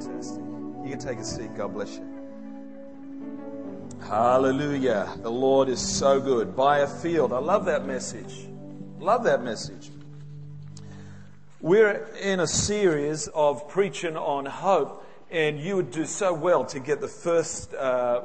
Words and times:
Fantastic. 0.00 0.42
You 0.82 0.90
can 0.90 0.98
take 0.98 1.18
a 1.18 1.24
seat. 1.24 1.54
God 1.54 1.74
bless 1.74 1.96
you. 1.96 2.06
Hallelujah. 4.00 5.14
The 5.20 5.30
Lord 5.30 5.68
is 5.68 5.78
so 5.78 6.20
good. 6.20 6.56
Buy 6.56 6.78
a 6.78 6.86
field. 6.86 7.34
I 7.34 7.38
love 7.38 7.66
that 7.66 7.84
message. 7.84 8.48
Love 8.98 9.24
that 9.24 9.42
message. 9.42 9.90
We're 11.60 12.08
in 12.22 12.40
a 12.40 12.46
series 12.46 13.28
of 13.28 13.68
preaching 13.68 14.16
on 14.16 14.46
hope, 14.46 15.06
and 15.30 15.60
you 15.60 15.76
would 15.76 15.90
do 15.90 16.06
so 16.06 16.32
well 16.32 16.64
to 16.66 16.80
get 16.80 17.02
the 17.02 17.08
first, 17.08 17.74
uh, 17.74 18.22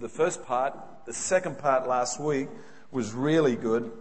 the 0.00 0.08
first 0.08 0.44
part. 0.44 0.76
The 1.06 1.12
second 1.12 1.58
part 1.58 1.86
last 1.86 2.20
week 2.20 2.48
was 2.90 3.12
really 3.12 3.54
good. 3.54 3.92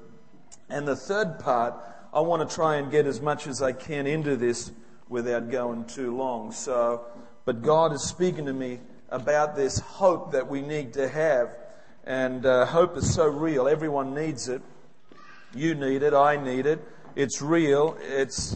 And 0.70 0.88
the 0.88 0.96
third 0.96 1.38
part, 1.38 1.76
I 2.12 2.22
want 2.22 2.50
to 2.50 2.56
try 2.56 2.78
and 2.78 2.90
get 2.90 3.06
as 3.06 3.22
much 3.22 3.46
as 3.46 3.62
I 3.62 3.74
can 3.74 4.08
into 4.08 4.36
this 4.36 4.72
without 5.10 5.50
going 5.50 5.86
too 5.86 6.16
long. 6.16 6.52
So, 6.52 7.06
but 7.44 7.62
God 7.62 7.92
is 7.92 8.04
speaking 8.04 8.46
to 8.46 8.54
me 8.54 8.80
about 9.10 9.56
this 9.56 9.80
hope 9.80 10.32
that 10.32 10.48
we 10.48 10.62
need 10.62 10.94
to 10.94 11.10
have. 11.10 11.50
And 12.06 12.46
uh, 12.46 12.66
hope 12.66 12.96
is 12.96 13.14
so 13.14 13.28
real. 13.28 13.68
Everyone 13.68 14.14
needs 14.14 14.48
it. 14.48 14.62
You 15.54 15.76
need 15.76 16.04
it. 16.04 16.14
I 16.14 16.38
need 16.38 16.66
it. 16.66 16.80
It's 17.16 17.42
real. 17.42 17.98
It's, 18.02 18.56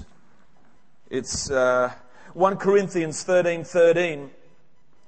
it's 1.09 1.49
uh, 1.49 1.91
1 2.34 2.57
Corinthians 2.57 3.23
13 3.23 3.63
13. 3.63 4.29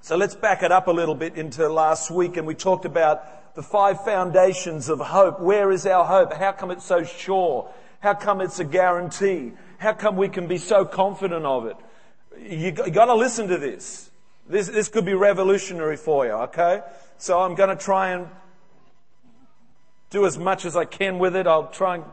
So 0.01 0.15
let's 0.15 0.35
back 0.35 0.61
it 0.61 0.71
up 0.71 0.87
a 0.87 0.91
little 0.91 1.15
bit 1.15 1.35
into 1.35 1.67
last 1.69 2.11
week 2.11 2.37
and 2.37 2.45
we 2.45 2.53
talked 2.53 2.85
about 2.85 3.55
the 3.55 3.63
five 3.63 4.03
foundations 4.03 4.89
of 4.89 4.99
hope. 4.99 5.39
Where 5.39 5.71
is 5.71 5.87
our 5.87 6.05
hope? 6.05 6.33
How 6.33 6.51
come 6.51 6.69
it's 6.69 6.85
so 6.85 7.03
sure? 7.03 7.71
How 8.01 8.13
come 8.13 8.41
it's 8.41 8.59
a 8.59 8.65
guarantee? 8.65 9.53
How 9.77 9.93
come 9.93 10.17
we 10.17 10.29
can 10.29 10.47
be 10.47 10.57
so 10.57 10.85
confident 10.85 11.45
of 11.45 11.65
it? 11.65 11.77
You, 12.39 12.73
you 12.85 12.91
got 12.91 13.05
to 13.05 13.15
listen 13.15 13.47
to 13.47 13.57
this. 13.57 14.09
This, 14.47 14.67
this 14.67 14.89
could 14.89 15.05
be 15.05 15.13
revolutionary 15.13 15.97
for 15.97 16.25
you, 16.25 16.31
okay? 16.31 16.81
So 17.17 17.41
I'm 17.41 17.55
to 17.55 17.75
try 17.75 18.11
and 18.11 18.27
do 20.09 20.25
as 20.25 20.37
much 20.37 20.65
as 20.65 20.75
I 20.75 20.85
can 20.85 21.19
with 21.19 21.35
it. 21.35 21.47
I'll 21.47 21.67
try 21.67 21.95
and 21.95 22.05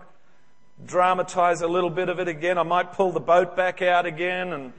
dramatize 0.86 1.60
a 1.60 1.68
little 1.68 1.90
bit 1.90 2.08
of 2.08 2.18
it 2.18 2.28
again. 2.28 2.58
I 2.58 2.62
might 2.62 2.92
pull 2.92 3.12
the 3.12 3.20
boat 3.20 3.56
back 3.56 3.82
out 3.82 4.06
again 4.06 4.52
and 4.52 4.72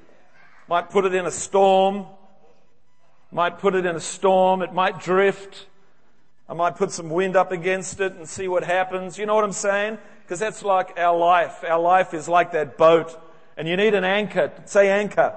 might 0.68 0.90
put 0.90 1.06
it 1.06 1.14
in 1.14 1.26
a 1.26 1.32
storm. 1.32 2.06
Might 3.32 3.60
put 3.60 3.76
it 3.76 3.86
in 3.86 3.96
a 3.96 4.00
storm. 4.00 4.62
It 4.62 4.74
might 4.74 5.00
drift. 5.00 5.68
I 6.50 6.54
might 6.54 6.76
put 6.76 6.92
some 6.92 7.10
wind 7.10 7.36
up 7.36 7.52
against 7.52 8.00
it 8.00 8.14
and 8.14 8.28
see 8.28 8.48
what 8.48 8.64
happens. 8.64 9.18
You 9.18 9.26
know 9.26 9.36
what 9.36 9.44
I'm 9.44 9.54
saying? 9.54 9.98
Because 10.24 10.40
that's 10.40 10.64
like 10.64 10.98
our 10.98 11.18
life. 11.18 11.64
Our 11.68 11.80
life 11.80 12.14
is 12.14 12.28
like 12.28 12.54
that 12.54 12.78
boat. 12.78 13.20
And 13.56 13.68
you 13.68 13.78
need 13.78 13.94
an 13.94 14.04
anchor. 14.04 14.52
Say 14.66 14.90
anchor. 14.90 15.36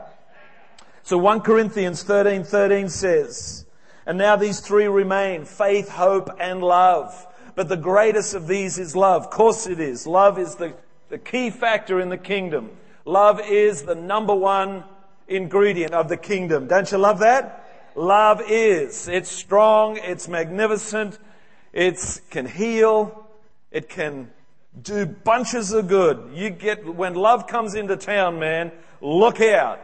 So 1.03 1.19
1 1.19 1.41
Corinthians 1.41 2.03
13, 2.03 2.45
13 2.45 2.89
says, 2.89 3.67
and 4.07 4.19
now 4.19 4.37
these 4.37 4.61
three 4.61 4.87
remain, 4.87 5.45
faith, 5.45 5.89
hope, 5.89 6.31
and 6.39 6.63
love. 6.63 7.27
But 7.57 7.69
the 7.69 7.77
greatest 7.77 8.35
of 8.35 8.47
these 8.47 8.79
is 8.79 8.95
love. 8.95 9.25
Of 9.25 9.31
course 9.31 9.67
it 9.67 9.81
is. 9.81 10.07
Love 10.07 10.39
is 10.39 10.55
the, 10.55 10.75
the 11.09 11.19
key 11.19 11.51
factor 11.51 12.01
in 12.01 12.09
the 12.09 12.19
kingdom. 12.19 12.71
Love 13.05 13.41
is 13.41 13.83
the 13.83 13.95
number 13.95 14.35
one 14.35 14.85
ingredient 15.27 15.93
of 15.93 16.09
the 16.09 16.17
kingdom. 16.17 16.69
Don't 16.69 16.91
you 16.91 16.99
love 16.99 17.19
that? 17.21 17.93
Love 17.97 18.43
is. 18.47 19.09
It's 19.09 19.31
strong. 19.31 19.97
It's 19.97 20.29
magnificent. 20.29 21.19
It 21.73 22.21
can 22.31 22.47
heal. 22.47 23.27
It 23.73 23.89
can 23.89 24.31
do 24.81 25.07
bunches 25.07 25.73
of 25.73 25.89
good. 25.89 26.31
You 26.35 26.51
get, 26.51 26.85
when 26.85 27.15
love 27.15 27.47
comes 27.47 27.75
into 27.75 27.97
town, 27.97 28.39
man, 28.39 28.73
look 29.01 29.41
out. 29.41 29.81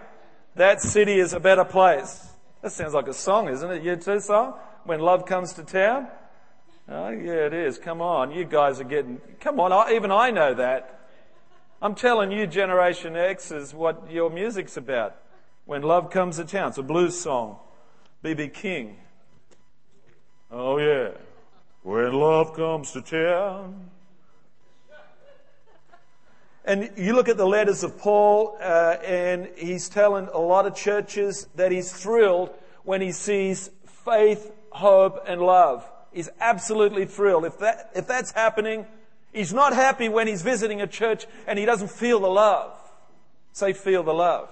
That 0.56 0.82
city 0.82 1.19
is 1.19 1.32
a 1.32 1.41
better 1.41 1.64
place. 1.64 2.28
That 2.60 2.72
sounds 2.72 2.94
like 2.94 3.08
a 3.08 3.14
song, 3.14 3.48
isn't 3.48 3.70
it? 3.70 3.82
U2 3.82 4.22
song? 4.22 4.54
When 4.84 5.00
love 5.00 5.26
comes 5.26 5.54
to 5.54 5.62
town? 5.62 6.08
Oh, 6.88 7.08
yeah, 7.08 7.47
it 7.47 7.54
is. 7.54 7.78
Come 7.78 8.02
on. 8.02 8.32
You 8.32 8.44
guys 8.44 8.81
are 8.81 8.84
getting, 8.84 9.20
come 9.41 9.60
on. 9.60 9.92
Even 9.92 10.10
I 10.10 10.31
know 10.31 10.54
that. 10.54 11.00
I'm 11.81 11.94
telling 11.94 12.31
you, 12.31 12.47
Generation 12.47 13.16
X 13.16 13.50
is 13.50 13.75
what 13.75 14.10
your 14.10 14.31
music's 14.31 14.76
about. 14.76 15.16
When 15.64 15.82
love 15.82 16.10
comes 16.10 16.36
to 16.36 16.44
town. 16.44 16.69
It's 16.69 16.78
a 16.78 16.82
blues 16.82 17.19
song. 17.19 17.56
B.B. 18.22 18.48
King. 18.48 18.97
Oh, 20.50 20.78
yeah. 20.78 21.12
When 21.82 22.12
love 22.12 22.54
comes 22.54 22.92
to 22.92 23.00
town. 23.00 23.91
And 26.65 26.93
you 26.97 27.15
look 27.15 27.28
at 27.28 27.37
the 27.37 27.47
letters 27.47 27.83
of 27.83 27.99
Paul, 27.99 28.56
uh, 28.61 28.97
and 29.05 29.49
he's 29.56 29.89
telling 29.89 30.28
a 30.28 30.39
lot 30.39 30.65
of 30.67 30.77
churches 30.77 31.49
that 31.56 31.73
he's 31.73 31.93
thrilled 31.93 32.50
when 32.84 33.00
he 33.00 33.11
sees 33.11 33.71
faith, 34.05 34.53
hope, 34.71 35.25
and 35.27 35.41
love. 35.41 35.89
He's 36.12 36.28
absolutely 36.41 37.05
thrilled. 37.06 37.45
If 37.45 37.59
that, 37.59 37.91
if 37.97 38.06
that's 38.06 38.31
happening, 38.31 38.87
he's 39.33 39.53
not 39.53 39.73
happy 39.73 40.09
when 40.09 40.28
he's 40.28 40.43
visiting 40.43 40.81
a 40.81 40.87
church 40.87 41.27
and 41.47 41.59
he 41.59 41.65
doesn't 41.65 41.91
feel 41.91 42.21
the 42.21 42.28
love. 42.28 42.73
Say, 43.53 43.73
feel 43.73 44.03
the 44.03 44.15
love. 44.15 44.49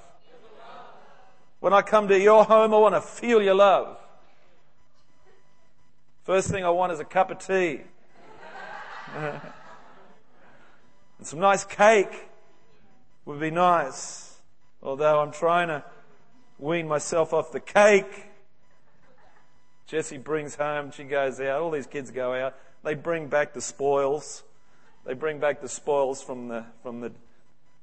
When 1.60 1.72
I 1.72 1.82
come 1.82 2.08
to 2.08 2.18
your 2.18 2.44
home, 2.44 2.74
I 2.74 2.78
want 2.78 2.94
to 2.94 3.02
feel 3.02 3.40
your 3.42 3.54
love. 3.54 3.98
First 6.24 6.48
thing 6.50 6.64
I 6.64 6.70
want 6.70 6.92
is 6.92 7.00
a 7.00 7.04
cup 7.04 7.30
of 7.30 7.38
tea. 7.38 7.82
And 11.20 11.26
some 11.26 11.38
nice 11.38 11.64
cake 11.64 12.30
would 13.26 13.38
be 13.38 13.50
nice. 13.50 14.38
Although 14.82 15.20
I'm 15.20 15.32
trying 15.32 15.68
to 15.68 15.84
wean 16.58 16.88
myself 16.88 17.34
off 17.34 17.52
the 17.52 17.60
cake. 17.60 18.30
Jessie 19.86 20.16
brings 20.16 20.54
home, 20.54 20.92
she 20.92 21.04
goes 21.04 21.38
out, 21.38 21.60
all 21.60 21.70
these 21.70 21.86
kids 21.86 22.10
go 22.10 22.32
out, 22.32 22.56
they 22.82 22.94
bring 22.94 23.26
back 23.26 23.52
the 23.52 23.60
spoils. 23.60 24.44
They 25.04 25.12
bring 25.12 25.40
back 25.40 25.60
the 25.60 25.68
spoils 25.68 26.22
from 26.22 26.48
the, 26.48 26.64
from 26.82 27.02
the 27.02 27.12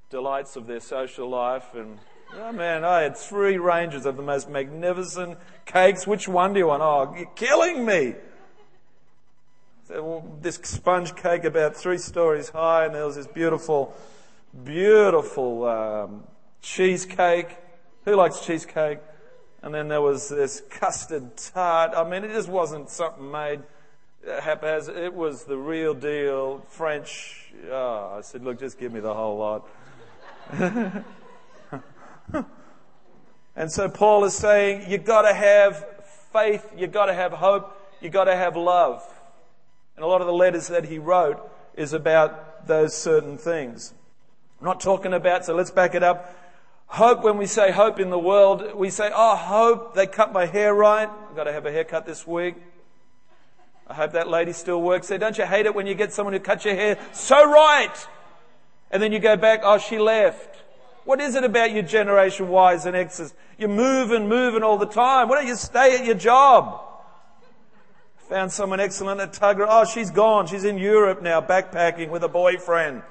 delights 0.10 0.56
of 0.56 0.66
their 0.66 0.80
social 0.80 1.30
life. 1.30 1.76
And, 1.76 2.00
oh 2.36 2.52
man, 2.52 2.84
I 2.84 3.02
had 3.02 3.16
three 3.16 3.60
ranges 3.60 4.08
of 4.08 4.18
the 4.18 4.24
most 4.24 4.50
magnificent 4.50 5.38
cakes. 5.68 6.08
Which 6.08 6.28
one 6.28 6.54
do 6.54 6.60
you 6.60 6.68
want? 6.68 6.82
Oh, 6.82 7.14
you're 7.16 7.30
killing 7.36 7.86
me 7.86 8.16
this 10.42 10.56
sponge 10.64 11.16
cake 11.16 11.44
about 11.44 11.76
three 11.76 11.98
stories 11.98 12.50
high, 12.50 12.86
and 12.86 12.96
there 12.96 13.06
was 13.06 13.16
this 13.16 13.28
beautiful, 13.28 13.96
beautiful 14.64 15.66
um, 15.66 16.24
cheesecake. 16.62 17.58
Who 18.06 18.16
likes 18.16 18.46
cheesecake? 18.46 19.00
And 19.62 19.74
then 19.74 19.88
there 19.88 20.02
was 20.02 20.30
this 20.30 20.62
custard 20.70 21.36
tart. 21.38 21.92
I 21.96 22.08
mean, 22.08 22.24
it 22.24 22.30
just 22.30 22.50
wasn't 22.50 22.90
something 22.90 23.32
made 23.32 23.64
haphazard. 24.26 24.98
It 24.98 25.14
was 25.14 25.46
the 25.46 25.58
real 25.58 25.94
deal, 25.94 26.60
French. 26.70 27.52
Oh, 27.70 28.16
I 28.18 28.22
said, 28.22 28.44
look, 28.44 28.60
just 28.60 28.78
give 28.80 28.94
me 28.94 29.00
the 29.00 29.14
whole 29.14 29.38
lot. 29.38 29.68
and 33.56 33.72
so 33.72 33.90
Paul 33.90 34.26
is 34.26 34.34
saying, 34.34 34.90
you've 34.90 35.06
got 35.06 35.24
to 35.24 35.34
have 35.34 35.86
faith, 36.32 36.72
you've 36.78 36.92
got 36.92 37.08
to 37.08 37.14
have 37.14 37.34
hope, 37.34 37.76
you've 38.02 38.14
got 38.14 38.26
to 38.26 38.36
have 38.36 38.56
love. 38.56 39.04
And 39.98 40.04
a 40.04 40.08
lot 40.08 40.22
of 40.22 40.28
the 40.28 40.34
letters 40.34 40.68
that 40.68 40.86
he 40.86 41.00
wrote 41.00 41.40
is 41.76 41.92
about 41.92 42.68
those 42.68 42.96
certain 42.96 43.38
things. 43.38 43.94
I'm 44.60 44.66
not 44.66 44.80
talking 44.80 45.12
about, 45.12 45.44
so 45.44 45.56
let's 45.56 45.72
back 45.72 45.96
it 45.96 46.04
up. 46.04 46.36
Hope, 46.86 47.24
when 47.24 47.38
we 47.38 47.48
say 47.48 47.72
hope 47.72 48.00
in 48.00 48.12
the 48.12 48.20
world, 48.20 48.76
we 48.76 48.92
say, 48.92 49.10
oh, 49.14 49.36
hope, 49.36 49.96
they 49.96 50.06
cut 50.06 50.32
my 50.32 50.46
hair 50.46 50.74
right. 50.74 51.10
I've 51.10 51.36
got 51.36 51.46
to 51.46 51.52
have 51.52 51.66
a 51.66 51.72
haircut 51.72 52.06
this 52.06 52.28
week. 52.28 52.56
I 53.88 53.96
hope 53.96 54.12
that 54.12 54.28
lady 54.28 54.54
still 54.54 54.82
works 54.82 55.08
there. 55.08 55.18
Don't 55.18 55.38
you 55.38 55.46
hate 55.46 55.66
it 55.66 55.74
when 55.74 55.88
you 55.88 55.96
get 55.96 56.14
someone 56.14 56.34
who 56.34 56.40
cuts 56.40 56.64
your 56.64 56.76
hair 56.76 57.00
so 57.12 57.50
right? 57.50 58.08
And 58.92 59.02
then 59.02 59.12
you 59.12 59.20
go 59.20 59.36
back, 59.36 59.62
oh, 59.64 59.80
she 59.80 59.98
left. 59.98 60.62
What 61.06 61.20
is 61.22 61.36
it 61.36 61.44
about 61.44 61.72
your 61.72 61.84
generation 61.84 62.52
Ys 62.52 62.86
and 62.86 62.96
X's? 62.96 63.34
You're 63.58 63.70
moving, 63.70 64.30
moving 64.30 64.62
all 64.62 64.78
the 64.78 64.86
time. 64.86 65.28
Why 65.28 65.38
don't 65.38 65.48
you 65.48 65.56
stay 65.56 65.98
at 65.98 66.06
your 66.06 66.16
job? 66.16 66.87
Found 68.30 68.52
someone 68.52 68.82
excellent 68.82 69.22
at 69.22 69.32
Tuggerah. 69.32 69.68
Oh, 69.70 69.86
she's 69.86 70.12
gone. 70.12 70.48
She's 70.48 70.66
in 70.66 70.78
Europe 70.78 71.22
now, 71.22 71.40
backpacking 71.40 72.10
with 72.10 72.24
a 72.24 72.28
boyfriend. 72.28 73.04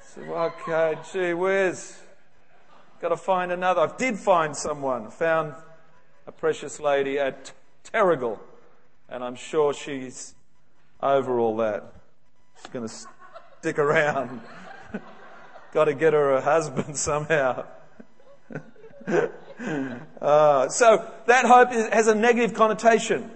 Said, 0.00 0.24
okay, 0.28 0.96
gee 1.12 1.34
whiz. 1.34 2.00
Got 3.02 3.10
to 3.10 3.18
find 3.18 3.52
another. 3.52 3.82
I 3.82 3.96
did 3.98 4.18
find 4.18 4.56
someone. 4.56 5.10
Found 5.10 5.52
a 6.26 6.32
precious 6.32 6.80
lady 6.80 7.18
at 7.18 7.52
Terrigal. 7.84 8.38
And 9.10 9.22
I'm 9.22 9.34
sure 9.34 9.74
she's 9.74 10.34
over 11.02 11.38
all 11.38 11.58
that. 11.58 11.92
She's 12.56 12.72
going 12.72 12.88
to 12.88 12.94
stick 13.60 13.78
around. 13.78 14.40
Got 15.74 15.84
to 15.84 15.94
get 15.94 16.14
her 16.14 16.32
a 16.32 16.40
husband 16.40 16.96
somehow. 16.96 17.66
uh, 20.18 20.68
so 20.70 21.10
that 21.26 21.44
hope 21.44 21.72
is, 21.72 21.88
has 21.88 22.06
a 22.06 22.14
negative 22.14 22.54
connotation. 22.56 23.32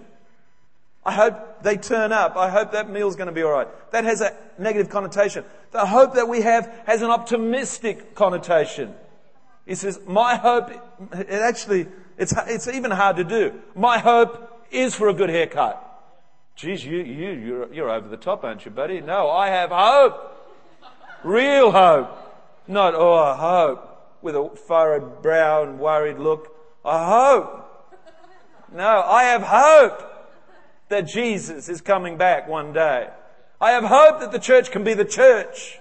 I 1.05 1.11
hope 1.11 1.63
they 1.63 1.75
turn 1.75 2.11
up. 2.13 2.37
I 2.37 2.49
hope 2.49 2.71
that 2.71 2.89
meal's 2.89 3.15
going 3.15 3.27
to 3.27 3.33
be 3.33 3.43
alright. 3.43 3.67
That 3.91 4.05
has 4.05 4.21
a 4.21 4.35
negative 4.57 4.89
connotation. 4.89 5.43
The 5.71 5.85
hope 5.85 6.15
that 6.15 6.29
we 6.29 6.41
have 6.41 6.73
has 6.85 7.01
an 7.01 7.09
optimistic 7.09 8.15
connotation. 8.15 8.93
He 9.65 9.75
says, 9.75 9.99
My 10.07 10.35
hope, 10.35 10.69
it 11.13 11.29
actually, 11.29 11.87
it's, 12.17 12.33
it's 12.47 12.67
even 12.67 12.91
hard 12.91 13.17
to 13.17 13.23
do. 13.23 13.59
My 13.75 13.97
hope 13.97 14.65
is 14.71 14.95
for 14.95 15.09
a 15.09 15.13
good 15.13 15.29
haircut. 15.29 15.89
Geez, 16.55 16.85
you, 16.85 16.99
you, 16.99 17.31
you're, 17.31 17.73
you're 17.73 17.89
over 17.89 18.07
the 18.07 18.17
top, 18.17 18.43
aren't 18.43 18.63
you, 18.63 18.71
buddy? 18.71 19.01
No, 19.01 19.29
I 19.29 19.47
have 19.49 19.71
hope. 19.71 20.29
Real 21.23 21.71
hope. 21.71 22.17
Not, 22.67 22.93
oh, 22.95 23.33
hope. 23.33 23.89
With 24.21 24.35
a 24.35 24.49
furrowed 24.67 25.21
brow 25.21 25.63
and 25.63 25.79
worried 25.79 26.17
look. 26.17 26.55
I 26.85 27.05
hope. 27.09 27.59
No, 28.71 29.01
I 29.01 29.23
have 29.23 29.41
hope 29.43 30.12
that 30.89 31.07
Jesus 31.07 31.69
is 31.69 31.81
coming 31.81 32.17
back 32.17 32.47
one 32.47 32.73
day. 32.73 33.09
I 33.59 33.71
have 33.71 33.83
hope 33.83 34.19
that 34.19 34.31
the 34.31 34.39
church 34.39 34.71
can 34.71 34.83
be 34.83 34.93
the 34.93 35.05
church. 35.05 35.79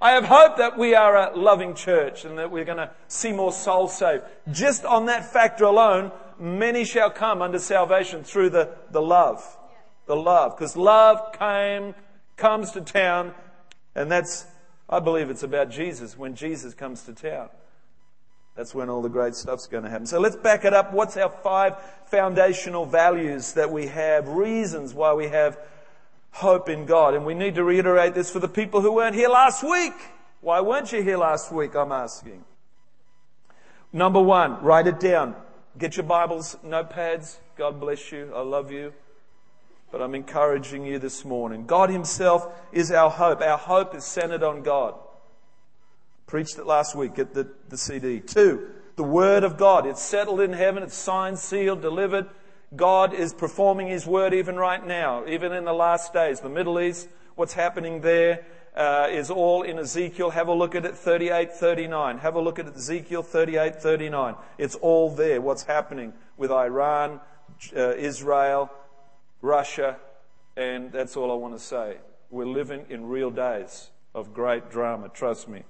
I 0.00 0.12
have 0.12 0.24
hope 0.24 0.58
that 0.58 0.78
we 0.78 0.94
are 0.94 1.16
a 1.16 1.36
loving 1.36 1.74
church 1.74 2.24
and 2.24 2.38
that 2.38 2.50
we're 2.50 2.64
going 2.64 2.78
to 2.78 2.92
see 3.08 3.32
more 3.32 3.50
souls 3.50 3.96
saved. 3.96 4.22
Just 4.52 4.84
on 4.84 5.06
that 5.06 5.32
factor 5.32 5.64
alone, 5.64 6.12
many 6.38 6.84
shall 6.84 7.10
come 7.10 7.42
unto 7.42 7.58
salvation 7.58 8.22
through 8.22 8.50
the, 8.50 8.76
the 8.92 9.02
love. 9.02 9.44
The 10.06 10.14
love. 10.14 10.56
Because 10.56 10.76
love 10.76 11.32
came, 11.36 11.96
comes 12.36 12.70
to 12.72 12.80
town, 12.80 13.34
and 13.96 14.10
that's, 14.10 14.46
I 14.88 15.00
believe 15.00 15.30
it's 15.30 15.42
about 15.42 15.70
Jesus 15.70 16.16
when 16.16 16.36
Jesus 16.36 16.74
comes 16.74 17.02
to 17.02 17.12
town. 17.12 17.48
That's 18.58 18.74
when 18.74 18.90
all 18.90 19.02
the 19.02 19.08
great 19.08 19.36
stuff's 19.36 19.68
going 19.68 19.84
to 19.84 19.88
happen. 19.88 20.04
So 20.04 20.18
let's 20.18 20.34
back 20.34 20.64
it 20.64 20.74
up. 20.74 20.92
What's 20.92 21.16
our 21.16 21.30
five 21.30 21.76
foundational 22.06 22.86
values 22.86 23.52
that 23.52 23.70
we 23.70 23.86
have, 23.86 24.26
reasons 24.26 24.92
why 24.92 25.14
we 25.14 25.28
have 25.28 25.60
hope 26.32 26.68
in 26.68 26.84
God. 26.84 27.14
And 27.14 27.24
we 27.24 27.34
need 27.34 27.54
to 27.54 27.62
reiterate 27.62 28.16
this 28.16 28.32
for 28.32 28.40
the 28.40 28.48
people 28.48 28.80
who 28.80 28.90
weren't 28.90 29.14
here 29.14 29.28
last 29.28 29.62
week. 29.62 29.92
Why 30.40 30.60
weren't 30.60 30.90
you 30.90 31.04
here 31.04 31.18
last 31.18 31.52
week? 31.52 31.76
I'm 31.76 31.92
asking. 31.92 32.44
Number 33.92 34.20
one, 34.20 34.60
write 34.60 34.88
it 34.88 34.98
down. 34.98 35.36
Get 35.78 35.96
your 35.96 36.06
Bibles, 36.06 36.56
notepads. 36.66 37.36
God 37.56 37.78
bless 37.78 38.10
you. 38.10 38.32
I 38.34 38.40
love 38.40 38.72
you. 38.72 38.92
But 39.92 40.02
I'm 40.02 40.16
encouraging 40.16 40.84
you 40.84 40.98
this 40.98 41.24
morning. 41.24 41.64
God 41.64 41.90
Himself 41.90 42.52
is 42.72 42.90
our 42.90 43.08
hope. 43.08 43.40
Our 43.40 43.56
hope 43.56 43.94
is 43.94 44.02
centered 44.02 44.42
on 44.42 44.64
God. 44.64 44.94
Preached 46.28 46.58
it 46.58 46.66
last 46.66 46.94
week. 46.94 47.14
Get 47.14 47.32
the, 47.32 47.48
the 47.70 47.78
CD. 47.78 48.20
Two, 48.20 48.68
the 48.96 49.02
Word 49.02 49.44
of 49.44 49.56
God. 49.56 49.86
It's 49.86 50.02
settled 50.02 50.40
in 50.40 50.52
heaven. 50.52 50.82
It's 50.82 50.94
signed, 50.94 51.38
sealed, 51.38 51.80
delivered. 51.80 52.28
God 52.76 53.14
is 53.14 53.32
performing 53.32 53.88
His 53.88 54.06
word 54.06 54.34
even 54.34 54.56
right 54.56 54.86
now, 54.86 55.26
even 55.26 55.52
in 55.52 55.64
the 55.64 55.72
last 55.72 56.12
days. 56.12 56.40
The 56.40 56.50
Middle 56.50 56.78
East, 56.78 57.08
what's 57.34 57.54
happening 57.54 58.02
there 58.02 58.44
uh, 58.76 59.08
is 59.10 59.30
all 59.30 59.62
in 59.62 59.78
Ezekiel. 59.78 60.28
Have 60.28 60.48
a 60.48 60.52
look 60.52 60.74
at 60.74 60.84
it, 60.84 60.94
38, 60.94 61.50
39. 61.54 62.18
Have 62.18 62.34
a 62.34 62.40
look 62.40 62.58
at 62.58 62.66
Ezekiel 62.66 63.22
38, 63.22 63.76
39. 63.76 64.34
It's 64.58 64.74
all 64.74 65.10
there, 65.10 65.40
what's 65.40 65.62
happening 65.62 66.12
with 66.36 66.50
Iran, 66.50 67.20
uh, 67.74 67.94
Israel, 67.94 68.70
Russia, 69.40 69.96
and 70.58 70.92
that's 70.92 71.16
all 71.16 71.32
I 71.32 71.36
want 71.36 71.54
to 71.54 71.64
say. 71.64 71.96
We're 72.30 72.44
living 72.44 72.84
in 72.90 73.06
real 73.06 73.30
days 73.30 73.88
of 74.14 74.34
great 74.34 74.70
drama, 74.70 75.08
trust 75.08 75.48
me. 75.48 75.62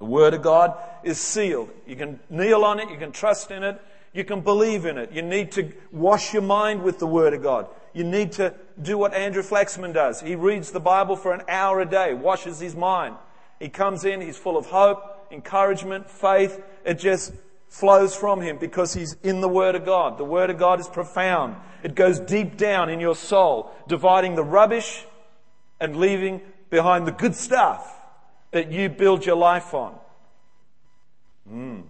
The 0.00 0.06
Word 0.06 0.32
of 0.32 0.42
God 0.42 0.76
is 1.04 1.20
sealed. 1.20 1.70
You 1.86 1.94
can 1.94 2.18
kneel 2.30 2.64
on 2.64 2.80
it, 2.80 2.90
you 2.90 2.96
can 2.96 3.12
trust 3.12 3.50
in 3.50 3.62
it, 3.62 3.80
you 4.14 4.24
can 4.24 4.40
believe 4.40 4.86
in 4.86 4.96
it. 4.96 5.12
You 5.12 5.20
need 5.20 5.52
to 5.52 5.72
wash 5.92 6.32
your 6.32 6.42
mind 6.42 6.82
with 6.82 6.98
the 6.98 7.06
Word 7.06 7.34
of 7.34 7.42
God. 7.42 7.68
You 7.92 8.04
need 8.04 8.32
to 8.32 8.54
do 8.80 8.96
what 8.96 9.12
Andrew 9.12 9.42
Flaxman 9.42 9.92
does. 9.92 10.20
He 10.20 10.34
reads 10.34 10.70
the 10.70 10.80
Bible 10.80 11.16
for 11.16 11.34
an 11.34 11.42
hour 11.48 11.80
a 11.80 11.86
day, 11.86 12.14
washes 12.14 12.58
his 12.60 12.74
mind. 12.74 13.16
He 13.60 13.68
comes 13.68 14.06
in, 14.06 14.22
he's 14.22 14.38
full 14.38 14.56
of 14.56 14.66
hope, 14.66 15.28
encouragement, 15.30 16.08
faith. 16.08 16.62
It 16.84 16.98
just 16.98 17.34
flows 17.68 18.16
from 18.16 18.40
him 18.40 18.56
because 18.56 18.94
he's 18.94 19.16
in 19.22 19.42
the 19.42 19.48
Word 19.48 19.74
of 19.74 19.84
God. 19.84 20.16
The 20.16 20.24
Word 20.24 20.48
of 20.48 20.56
God 20.56 20.80
is 20.80 20.88
profound. 20.88 21.56
It 21.82 21.94
goes 21.94 22.18
deep 22.18 22.56
down 22.56 22.88
in 22.88 23.00
your 23.00 23.14
soul, 23.14 23.70
dividing 23.86 24.34
the 24.34 24.44
rubbish 24.44 25.04
and 25.78 25.96
leaving 25.96 26.40
behind 26.70 27.06
the 27.06 27.12
good 27.12 27.34
stuff 27.34 27.99
that 28.50 28.70
you 28.72 28.88
build 28.88 29.24
your 29.24 29.36
life 29.36 29.74
on. 29.74 29.94
Mm. 31.50 31.82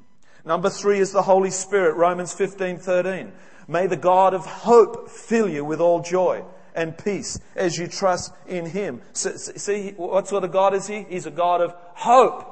Number 0.45 0.71
three 0.71 1.01
is 1.01 1.12
the 1.12 1.23
Holy 1.23 1.51
Spirit, 1.51 1.97
Romans 1.97 2.33
15, 2.33 2.79
13. 2.79 3.33
May 3.69 3.87
the 3.87 3.97
God 3.97 4.35
of 4.35 4.45
hope 4.47 5.09
fill 5.11 5.49
you 5.49 5.65
with 5.65 5.81
all 5.81 6.01
joy 6.01 6.45
and 6.75 6.97
peace 6.97 7.39
as 7.55 7.79
you 7.79 7.87
trust 7.87 8.33
in 8.47 8.67
Him. 8.67 9.03
So, 9.12 9.37
see, 9.37 9.93
what 9.93 10.29
sort 10.29 10.45
of 10.45 10.53
God 10.53 10.75
is 10.75 10.87
He? 10.87 11.05
He's 11.09 11.27
a 11.27 11.31
God 11.31 11.61
of 11.61 11.75
hope. 11.95 12.47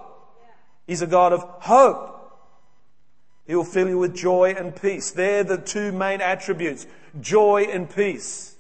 He's 0.87 1.03
a 1.03 1.07
God 1.07 1.33
of 1.33 1.43
hope. 1.43 2.15
He 3.47 3.55
will 3.55 3.65
fill 3.65 3.89
you 3.89 3.99
with 3.99 4.15
joy 4.15 4.55
and 4.57 4.77
peace. 4.77 5.11
They're 5.11 5.45
the 5.45 5.57
two 5.57 5.91
main 5.91 6.21
attributes. 6.21 6.87
Joy 7.21 7.67
and 7.71 7.89
peace. 7.89 8.55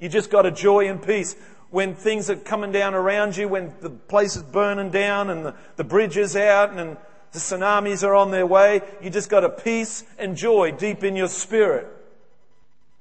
You 0.00 0.08
just 0.08 0.30
got 0.30 0.44
a 0.44 0.50
joy 0.50 0.88
and 0.88 1.00
peace. 1.00 1.36
When 1.70 1.94
things 1.94 2.30
are 2.30 2.36
coming 2.36 2.72
down 2.72 2.94
around 2.94 3.36
you, 3.36 3.48
when 3.48 3.74
the 3.80 3.90
place 3.90 4.36
is 4.36 4.42
burning 4.42 4.90
down 4.90 5.28
and 5.28 5.44
the, 5.44 5.54
the 5.76 5.84
bridge 5.84 6.16
is 6.16 6.34
out 6.34 6.70
and 6.70 6.96
the 7.32 7.38
tsunamis 7.38 8.06
are 8.06 8.14
on 8.14 8.30
their 8.30 8.46
way. 8.46 8.80
You 9.02 9.10
just 9.10 9.28
got 9.28 9.44
a 9.44 9.50
peace 9.50 10.04
and 10.18 10.36
joy 10.36 10.72
deep 10.72 11.04
in 11.04 11.16
your 11.16 11.28
spirit. 11.28 11.86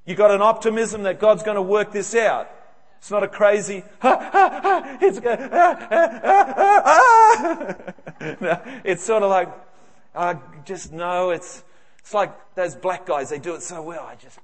You 0.05 0.15
got 0.15 0.31
an 0.31 0.41
optimism 0.41 1.03
that 1.03 1.19
God's 1.19 1.43
going 1.43 1.55
to 1.55 1.61
work 1.61 1.91
this 1.91 2.15
out. 2.15 2.49
It's 2.97 3.11
not 3.11 3.23
a 3.23 3.27
crazy, 3.27 3.83
ha, 3.99 4.29
ha, 4.31 4.59
ha, 4.63 4.97
it's, 5.01 5.19
no, 8.41 8.61
it's 8.83 9.03
sort 9.03 9.21
of 9.21 9.29
like, 9.29 9.49
I 10.15 10.37
just 10.65 10.91
know 10.91 11.29
it's, 11.29 11.63
it's 11.99 12.13
like 12.13 12.33
those 12.55 12.75
black 12.75 13.05
guys, 13.05 13.29
they 13.29 13.37
do 13.37 13.53
it 13.53 13.61
so 13.61 13.83
well. 13.83 14.03
I 14.03 14.15
just, 14.15 14.39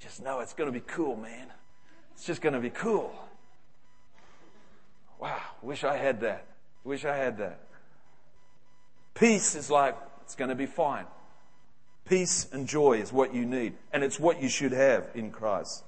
just 0.00 0.22
know 0.22 0.40
it's 0.40 0.52
going 0.52 0.70
to 0.70 0.78
be 0.78 0.84
cool, 0.86 1.16
man. 1.16 1.46
It's 2.12 2.26
just 2.26 2.42
going 2.42 2.52
to 2.52 2.60
be 2.60 2.70
cool. 2.70 3.10
Wow, 5.18 5.40
wish 5.62 5.84
I 5.84 5.96
had 5.96 6.20
that. 6.20 6.46
Wish 6.84 7.04
I 7.04 7.16
had 7.16 7.38
that. 7.38 7.60
Peace 9.14 9.54
is 9.54 9.70
like, 9.70 9.96
it's 10.22 10.34
going 10.34 10.50
to 10.50 10.54
be 10.54 10.66
fine. 10.66 11.06
Peace 12.04 12.46
and 12.52 12.66
joy 12.66 12.94
is 12.94 13.12
what 13.12 13.34
you 13.34 13.46
need, 13.46 13.74
and 13.92 14.04
it's 14.04 14.20
what 14.20 14.42
you 14.42 14.48
should 14.48 14.72
have 14.72 15.06
in 15.14 15.30
Christ. 15.30 15.84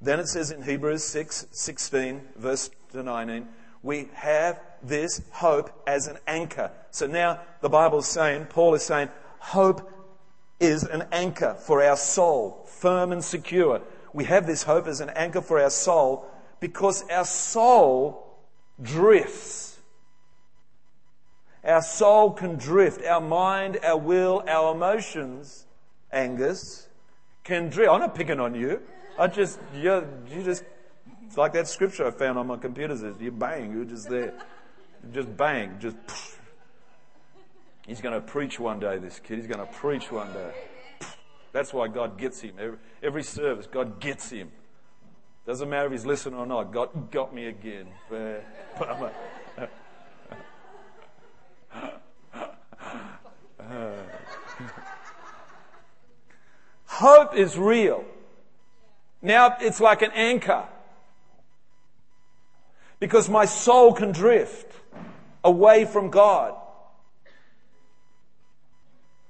Then 0.00 0.20
it 0.20 0.28
says 0.28 0.50
in 0.50 0.62
Hebrews 0.62 1.02
6 1.04 1.46
16, 1.50 2.20
verse 2.36 2.70
19, 2.92 3.48
we 3.82 4.08
have 4.14 4.60
this 4.82 5.22
hope 5.30 5.70
as 5.86 6.06
an 6.06 6.18
anchor. 6.26 6.70
So 6.90 7.06
now 7.06 7.40
the 7.60 7.68
Bible 7.68 7.98
is 7.98 8.06
saying, 8.06 8.46
Paul 8.46 8.74
is 8.74 8.82
saying, 8.82 9.08
hope 9.38 9.90
is 10.60 10.84
an 10.84 11.04
anchor 11.10 11.54
for 11.54 11.82
our 11.82 11.96
soul, 11.96 12.64
firm 12.68 13.12
and 13.12 13.22
secure. 13.22 13.80
We 14.12 14.24
have 14.24 14.46
this 14.46 14.62
hope 14.64 14.86
as 14.86 15.00
an 15.00 15.10
anchor 15.10 15.40
for 15.40 15.60
our 15.60 15.70
soul 15.70 16.26
because 16.60 17.04
our 17.10 17.24
soul 17.24 18.26
drifts 18.80 19.72
our 21.64 21.82
soul 21.82 22.32
can 22.32 22.56
drift. 22.56 23.04
Our 23.04 23.20
mind, 23.20 23.78
our 23.84 23.96
will, 23.96 24.42
our 24.48 24.74
emotions, 24.74 25.66
Angus, 26.12 26.88
can 27.44 27.68
drift. 27.68 27.90
I'm 27.90 28.00
not 28.00 28.14
picking 28.14 28.40
on 28.40 28.54
you. 28.54 28.82
I 29.18 29.28
just, 29.28 29.60
you 29.74 30.04
just, 30.28 30.64
it's 31.24 31.36
like 31.36 31.52
that 31.52 31.68
scripture 31.68 32.06
I 32.06 32.10
found 32.10 32.38
on 32.38 32.46
my 32.46 32.56
computer 32.56 32.96
says, 32.96 33.16
you 33.20 33.30
bang, 33.30 33.72
you're 33.72 33.84
just 33.84 34.08
there. 34.08 34.34
Just 35.12 35.36
bang, 35.36 35.76
just. 35.78 35.96
He's 37.86 38.00
going 38.00 38.14
to 38.14 38.20
preach 38.20 38.60
one 38.60 38.78
day, 38.78 38.98
this 38.98 39.18
kid. 39.18 39.38
He's 39.38 39.48
going 39.48 39.64
to 39.64 39.72
preach 39.72 40.10
one 40.10 40.32
day. 40.32 40.52
That's 41.52 41.72
why 41.72 41.88
God 41.88 42.18
gets 42.18 42.40
him. 42.40 42.54
Every, 42.58 42.78
every 43.02 43.22
service, 43.22 43.66
God 43.70 44.00
gets 44.00 44.30
him. 44.30 44.50
Doesn't 45.46 45.68
matter 45.68 45.86
if 45.86 45.92
he's 45.92 46.06
listening 46.06 46.38
or 46.38 46.46
not. 46.46 46.72
God 46.72 47.10
got 47.10 47.34
me 47.34 47.46
again. 47.46 47.88
Hope 56.86 57.34
is 57.34 57.58
real. 57.58 58.04
Now 59.20 59.56
it's 59.60 59.80
like 59.80 60.02
an 60.02 60.12
anchor. 60.14 60.64
Because 63.00 63.28
my 63.28 63.44
soul 63.46 63.92
can 63.92 64.12
drift 64.12 64.72
away 65.42 65.84
from 65.84 66.10
God. 66.10 66.54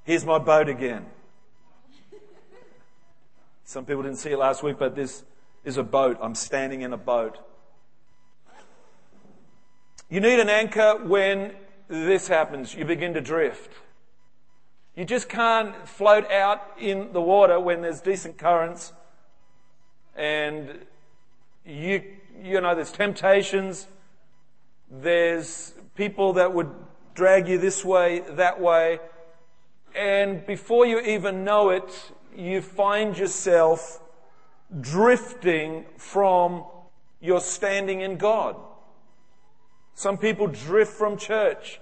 Here's 0.04 0.26
my 0.26 0.38
boat 0.38 0.68
again. 0.68 1.06
Some 3.72 3.86
people 3.86 4.02
didn't 4.02 4.18
see 4.18 4.32
it 4.32 4.38
last 4.38 4.62
week, 4.62 4.76
but 4.78 4.94
this 4.94 5.24
is 5.64 5.78
a 5.78 5.82
boat. 5.82 6.18
I'm 6.20 6.34
standing 6.34 6.82
in 6.82 6.92
a 6.92 6.98
boat. 6.98 7.38
You 10.10 10.20
need 10.20 10.40
an 10.40 10.50
anchor 10.50 10.98
when 11.02 11.54
this 11.88 12.28
happens. 12.28 12.74
You 12.74 12.84
begin 12.84 13.14
to 13.14 13.22
drift. 13.22 13.72
You 14.94 15.06
just 15.06 15.30
can't 15.30 15.88
float 15.88 16.30
out 16.30 16.60
in 16.78 17.14
the 17.14 17.22
water 17.22 17.58
when 17.58 17.80
there's 17.80 18.02
decent 18.02 18.36
currents 18.36 18.92
and 20.14 20.80
you, 21.64 22.02
you 22.42 22.60
know, 22.60 22.74
there's 22.74 22.92
temptations, 22.92 23.86
there's 24.90 25.72
people 25.94 26.34
that 26.34 26.52
would 26.52 26.70
drag 27.14 27.48
you 27.48 27.56
this 27.56 27.82
way, 27.82 28.22
that 28.32 28.60
way. 28.60 29.00
And 29.96 30.44
before 30.44 30.84
you 30.84 31.00
even 31.00 31.42
know 31.42 31.70
it, 31.70 32.12
you 32.36 32.60
find 32.60 33.16
yourself 33.16 34.00
drifting 34.80 35.84
from 35.96 36.64
your 37.20 37.40
standing 37.40 38.00
in 38.00 38.16
God. 38.16 38.56
Some 39.94 40.18
people 40.18 40.46
drift 40.46 40.92
from 40.92 41.16
church, 41.16 41.80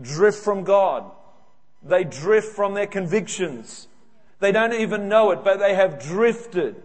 drift 0.00 0.42
from 0.42 0.64
God. 0.64 1.10
They 1.82 2.04
drift 2.04 2.54
from 2.54 2.74
their 2.74 2.86
convictions. 2.86 3.88
They 4.40 4.52
don't 4.52 4.74
even 4.74 5.08
know 5.08 5.32
it, 5.32 5.42
but 5.44 5.58
they 5.58 5.74
have 5.74 6.02
drifted. 6.02 6.76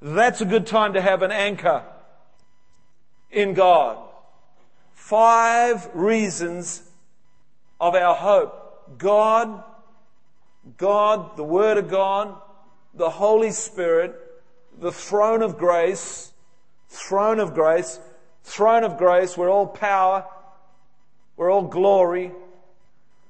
That's 0.00 0.40
a 0.40 0.44
good 0.44 0.66
time 0.66 0.94
to 0.94 1.00
have 1.00 1.22
an 1.22 1.30
anchor 1.30 1.84
in 3.30 3.54
God. 3.54 3.98
Five 4.92 5.88
reasons 5.94 6.82
of 7.80 7.94
our 7.94 8.14
hope. 8.14 8.98
God, 8.98 9.62
God, 10.76 11.36
the 11.36 11.44
Word 11.44 11.78
of 11.78 11.88
God, 11.88 12.36
the 12.94 13.10
Holy 13.10 13.50
Spirit, 13.50 14.14
the 14.78 14.92
throne 14.92 15.42
of 15.42 15.58
grace, 15.58 16.32
throne 16.88 17.40
of 17.40 17.54
grace, 17.54 17.98
throne 18.44 18.84
of 18.84 18.98
grace 18.98 19.36
where 19.36 19.48
all 19.48 19.66
power, 19.66 20.26
where 21.36 21.50
all 21.50 21.62
glory, 21.62 22.32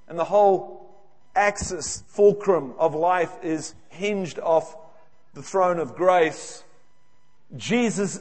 and 0.08 0.18
the 0.18 0.24
whole 0.24 0.94
axis, 1.34 2.02
fulcrum 2.08 2.74
of 2.78 2.94
life 2.94 3.32
is 3.42 3.74
hinged 3.88 4.38
off 4.38 4.76
the 5.34 5.42
throne 5.42 5.78
of 5.78 5.94
grace. 5.94 6.64
Jesus, 7.56 8.20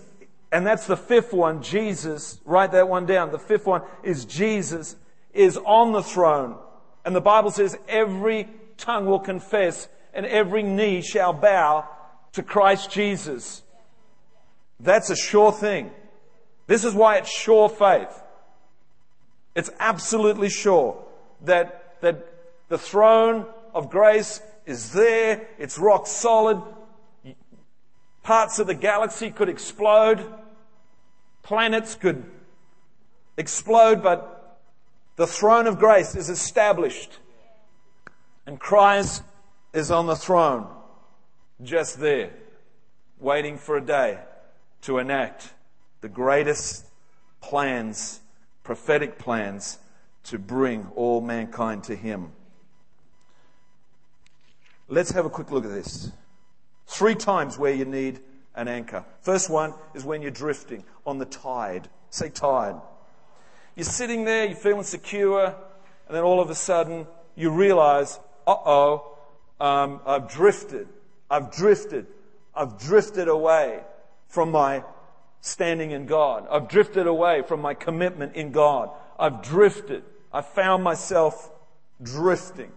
and 0.52 0.66
that's 0.66 0.88
the 0.88 0.98
fifth 0.98 1.34
one, 1.34 1.62
Jesus, 1.62 2.40
write 2.46 2.72
that 2.72 2.88
one 2.88 3.06
down. 3.06 3.32
The 3.32 3.40
fifth 3.40 3.66
one 3.66 3.82
is 4.04 4.26
Jesus 4.26 4.96
is 5.34 5.58
on 5.58 5.92
the 5.92 6.04
throne. 6.04 6.58
And 7.04 7.16
the 7.16 7.22
Bible 7.22 7.52
says 7.52 7.78
every 7.88 8.48
tongue 8.82 9.06
will 9.06 9.20
confess 9.20 9.88
and 10.14 10.26
every 10.26 10.64
knee 10.64 11.02
shall 11.02 11.32
bow 11.32 11.88
to 12.34 12.44
Christ 12.44 12.92
Jesus. 12.92 13.64
That's 14.80 15.10
a 15.10 15.16
sure 15.16 15.52
thing. 15.52 15.92
This 16.68 16.84
is 16.84 16.94
why 16.94 17.18
it's 17.18 17.30
sure 17.30 17.70
faith. 17.70 18.22
It's 19.56 19.70
absolutely 19.80 20.50
sure 20.50 21.04
that, 21.42 21.96
that 22.02 22.26
the 22.70 22.78
throne 22.78 23.46
of 23.74 23.90
grace 23.90 24.42
is 24.66 24.92
there. 24.94 25.48
It's 25.60 25.78
rock 25.78 26.08
solid. 26.08 26.62
Parts 28.24 28.60
of 28.60 28.68
the 28.68 28.76
galaxy 28.76 29.30
could 29.32 29.50
explode. 29.50 30.26
Planets 31.44 31.96
could 31.96 32.24
explode, 33.38 34.02
but 34.02 34.60
the 35.16 35.28
throne 35.28 35.68
of 35.68 35.80
grace 35.80 36.16
is 36.16 36.30
established. 36.30 37.20
And 38.46 38.60
Christ 38.60 39.24
is 39.74 39.92
on 39.92 40.08
the 40.08 40.16
throne, 40.16 40.68
just 41.62 42.00
there, 42.00 42.32
waiting 43.20 43.58
for 43.58 43.78
a 43.78 43.82
day 43.82 44.20
to 44.82 44.98
enact 44.98 45.54
the 46.02 46.10
greatest 46.10 46.88
plans, 47.40 48.20
prophetic 48.64 49.20
plans, 49.20 49.78
to 50.24 50.40
bring 50.40 50.88
all 50.96 51.22
mankind 51.22 51.84
to 51.86 51.96
Him. 51.96 52.32
Let's 54.88 55.12
have 55.12 55.26
a 55.26 55.30
quick 55.30 55.52
look 55.52 55.64
at 55.64 55.72
this. 55.72 56.12
Three 56.88 57.16
times 57.16 57.58
where 57.58 57.74
you 57.74 57.86
need 57.86 58.20
an 58.56 58.68
anchor. 58.68 59.06
First 59.22 59.50
one 59.50 59.74
is 59.94 60.04
when 60.04 60.22
you're 60.22 60.32
drifting 60.32 60.84
on 61.06 61.18
the 61.18 61.26
tide. 61.26 61.90
Say 62.10 62.30
tide. 62.30 62.76
You're 63.76 63.86
sitting 63.86 64.26
there, 64.26 64.46
you're 64.46 64.56
feeling 64.56 64.84
secure, 64.84 65.46
and 65.46 66.16
then 66.16 66.24
all 66.24 66.42
of 66.42 66.50
a 66.50 66.56
sudden 66.56 67.08
you 67.36 67.52
realize, 67.52 68.20
oh, 68.48 69.18
um, 69.60 70.02
I've 70.06 70.30
drifted. 70.30 70.88
I've 71.30 71.52
drifted. 71.52 72.08
I've 72.56 72.80
drifted 72.80 73.28
away 73.28 73.82
from 74.28 74.52
my 74.52 74.84
standing 75.42 75.92
in 75.92 76.06
God. 76.06 76.48
I've 76.50 76.68
drifted 76.68 77.08
away 77.08 77.44
from 77.48 77.62
my 77.62 77.74
commitment 77.74 78.36
in 78.36 78.52
God. 78.52 78.90
I've 79.20 79.42
drifted. 79.42 80.04
I 80.32 80.42
found 80.42 80.84
myself 80.84 81.52
drifting. 82.02 82.72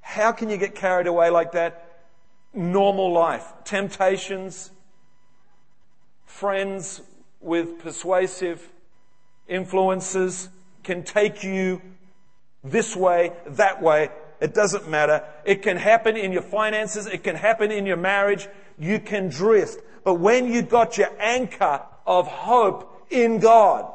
How 0.00 0.32
can 0.32 0.50
you 0.50 0.56
get 0.56 0.74
carried 0.74 1.06
away 1.06 1.30
like 1.30 1.52
that? 1.52 2.04
Normal 2.54 3.12
life. 3.12 3.44
Temptations, 3.64 4.70
friends 6.24 7.02
with 7.40 7.78
persuasive 7.80 8.68
influences 9.46 10.48
can 10.82 11.02
take 11.02 11.42
you 11.42 11.82
this 12.64 12.96
way, 12.96 13.32
that 13.46 13.82
way. 13.82 14.10
It 14.40 14.54
doesn't 14.54 14.88
matter. 14.88 15.24
It 15.44 15.62
can 15.62 15.76
happen 15.76 16.16
in 16.16 16.32
your 16.32 16.42
finances. 16.42 17.06
It 17.06 17.24
can 17.24 17.36
happen 17.36 17.70
in 17.70 17.86
your 17.86 17.96
marriage. 17.96 18.48
You 18.78 18.98
can 19.00 19.28
drift. 19.28 19.82
But 20.04 20.14
when 20.14 20.52
you've 20.52 20.68
got 20.68 20.98
your 20.98 21.10
anchor 21.18 21.82
of 22.06 22.28
hope 22.28 23.06
in 23.10 23.38
God. 23.38 23.92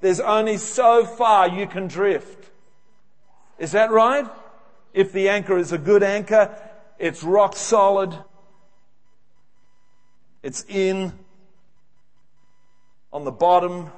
There's 0.00 0.20
only 0.20 0.58
so 0.58 1.04
far 1.04 1.48
you 1.48 1.66
can 1.66 1.88
drift. 1.88 2.50
Is 3.58 3.72
that 3.72 3.90
right? 3.90 4.26
If 4.92 5.12
the 5.12 5.28
anchor 5.28 5.58
is 5.58 5.72
a 5.72 5.78
good 5.78 6.02
anchor, 6.02 6.54
it's 6.98 7.22
rock 7.22 7.56
solid. 7.56 8.16
It's 10.42 10.64
in 10.68 11.12
on 13.12 13.24
the 13.24 13.30
bottom, 13.30 13.90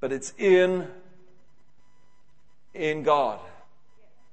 but 0.00 0.12
it's 0.12 0.32
in 0.38 0.86
in 2.72 3.02
God. 3.02 3.40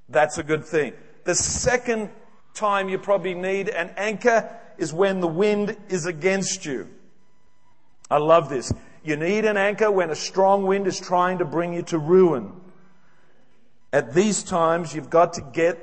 That's 0.10 0.38
a 0.38 0.44
good 0.44 0.66
thing. 0.66 0.94
The 1.26 1.36
second 1.36 2.10
time 2.54 2.90
you 2.90 2.98
probably 2.98 3.34
need 3.34 3.70
an 3.70 3.92
anchor 3.98 4.50
is 4.78 4.94
when 4.94 5.20
the 5.20 5.28
wind 5.28 5.76
is 5.90 6.06
against 6.06 6.66
you. 6.66 6.88
I 8.10 8.18
love 8.18 8.50
this. 8.50 8.72
You 9.04 9.16
need 9.16 9.46
an 9.46 9.58
anchor 9.58 9.92
when 9.92 10.10
a 10.10 10.16
strong 10.16 10.66
wind 10.66 10.88
is 10.88 11.00
trying 11.00 11.40
to 11.40 11.46
bring 11.46 11.74
you 11.74 11.82
to 11.84 11.98
ruin. 11.98 12.54
At 13.92 14.14
these 14.14 14.44
times, 14.44 14.94
you've 14.94 15.10
got 15.10 15.34
to 15.34 15.42
get 15.42 15.78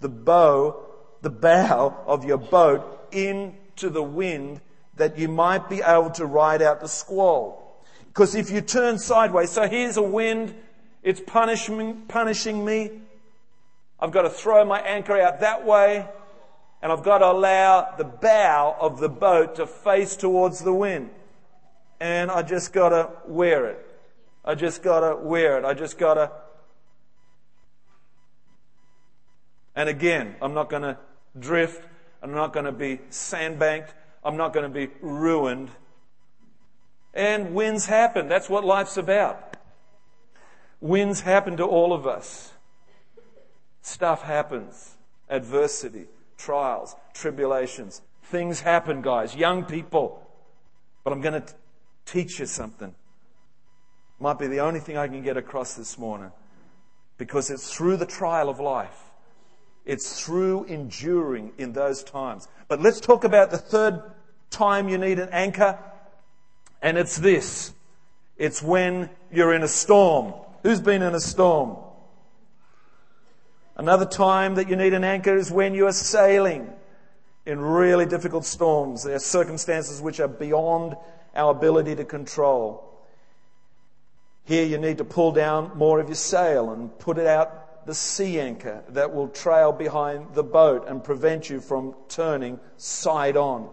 the 0.00 0.08
bow, 0.08 0.84
the 1.22 1.30
bow 1.30 2.02
of 2.06 2.24
your 2.24 2.38
boat 2.38 3.08
into 3.12 3.90
the 3.90 4.02
wind 4.02 4.60
that 4.96 5.18
you 5.18 5.28
might 5.28 5.68
be 5.68 5.82
able 5.82 6.10
to 6.10 6.26
ride 6.26 6.62
out 6.62 6.80
the 6.80 6.88
squall. 6.88 7.82
Because 8.06 8.34
if 8.34 8.50
you 8.50 8.60
turn 8.60 8.98
sideways, 8.98 9.50
so 9.50 9.68
here's 9.68 9.96
a 9.96 10.02
wind, 10.02 10.54
it's 11.02 11.20
punishing, 11.20 12.02
punishing 12.08 12.64
me. 12.64 12.90
I've 14.02 14.10
got 14.10 14.22
to 14.22 14.30
throw 14.30 14.62
my 14.66 14.80
anchor 14.80 15.18
out 15.18 15.40
that 15.40 15.64
way, 15.64 16.06
and 16.82 16.92
I've 16.92 17.02
got 17.02 17.18
to 17.18 17.30
allow 17.30 17.94
the 17.96 18.04
bow 18.04 18.76
of 18.78 19.00
the 19.00 19.08
boat 19.08 19.54
to 19.54 19.66
face 19.66 20.16
towards 20.16 20.58
the 20.58 20.74
wind 20.74 21.08
and 22.02 22.32
I 22.32 22.42
just 22.42 22.72
gotta 22.72 23.10
wear 23.28 23.66
it. 23.66 23.86
I 24.44 24.56
just 24.56 24.82
gotta 24.82 25.14
wear 25.14 25.56
it. 25.58 25.64
I 25.64 25.72
just 25.72 25.98
gotta. 25.98 26.32
And 29.76 29.88
again, 29.88 30.34
I'm 30.42 30.52
not 30.52 30.68
gonna 30.68 30.98
drift. 31.38 31.80
I'm 32.20 32.32
not 32.32 32.52
gonna 32.52 32.72
be 32.72 32.98
sandbanked. 33.10 33.90
I'm 34.24 34.36
not 34.36 34.52
gonna 34.52 34.68
be 34.68 34.88
ruined. 35.00 35.70
And 37.14 37.54
winds 37.54 37.86
happen. 37.86 38.26
That's 38.26 38.50
what 38.50 38.64
life's 38.64 38.96
about. 38.96 39.56
Winds 40.80 41.20
happen 41.20 41.56
to 41.58 41.64
all 41.64 41.92
of 41.92 42.04
us. 42.04 42.51
Stuff 43.82 44.22
happens. 44.22 44.96
Adversity, 45.28 46.06
trials, 46.38 46.94
tribulations. 47.14 48.00
Things 48.24 48.60
happen, 48.60 49.02
guys. 49.02 49.34
Young 49.34 49.64
people. 49.64 50.26
But 51.04 51.12
I'm 51.12 51.20
going 51.20 51.42
to 51.42 51.54
teach 52.06 52.38
you 52.38 52.46
something. 52.46 52.94
Might 54.20 54.38
be 54.38 54.46
the 54.46 54.60
only 54.60 54.78
thing 54.80 54.96
I 54.96 55.08
can 55.08 55.22
get 55.22 55.36
across 55.36 55.74
this 55.74 55.98
morning. 55.98 56.30
Because 57.18 57.50
it's 57.50 57.74
through 57.74 57.96
the 57.96 58.06
trial 58.06 58.48
of 58.48 58.60
life. 58.60 59.10
It's 59.84 60.24
through 60.24 60.64
enduring 60.64 61.52
in 61.58 61.72
those 61.72 62.04
times. 62.04 62.46
But 62.68 62.80
let's 62.80 63.00
talk 63.00 63.24
about 63.24 63.50
the 63.50 63.58
third 63.58 64.00
time 64.50 64.88
you 64.88 64.96
need 64.96 65.18
an 65.18 65.28
anchor. 65.32 65.76
And 66.80 66.96
it's 66.96 67.16
this. 67.16 67.72
It's 68.36 68.62
when 68.62 69.10
you're 69.32 69.52
in 69.54 69.62
a 69.62 69.68
storm. 69.68 70.34
Who's 70.62 70.80
been 70.80 71.02
in 71.02 71.14
a 71.14 71.20
storm? 71.20 71.76
Another 73.76 74.04
time 74.04 74.56
that 74.56 74.68
you 74.68 74.76
need 74.76 74.92
an 74.92 75.04
anchor 75.04 75.36
is 75.36 75.50
when 75.50 75.74
you 75.74 75.86
are 75.86 75.92
sailing 75.92 76.70
in 77.46 77.60
really 77.60 78.06
difficult 78.06 78.44
storms. 78.44 79.04
There 79.04 79.14
are 79.16 79.20
circumstances 79.20 80.00
which 80.00 80.20
are 80.20 80.28
beyond 80.28 80.94
our 81.34 81.50
ability 81.50 81.96
to 81.96 82.04
control. 82.04 82.88
Here 84.44 84.64
you 84.64 84.78
need 84.78 84.98
to 84.98 85.04
pull 85.04 85.32
down 85.32 85.72
more 85.76 86.00
of 86.00 86.08
your 86.08 86.16
sail 86.16 86.70
and 86.70 86.96
put 86.98 87.16
it 87.16 87.26
out 87.26 87.86
the 87.86 87.94
sea 87.94 88.38
anchor 88.38 88.82
that 88.90 89.14
will 89.14 89.28
trail 89.28 89.72
behind 89.72 90.34
the 90.34 90.42
boat 90.42 90.86
and 90.86 91.02
prevent 91.02 91.48
you 91.50 91.60
from 91.60 91.94
turning 92.08 92.60
side 92.76 93.36
on. 93.36 93.70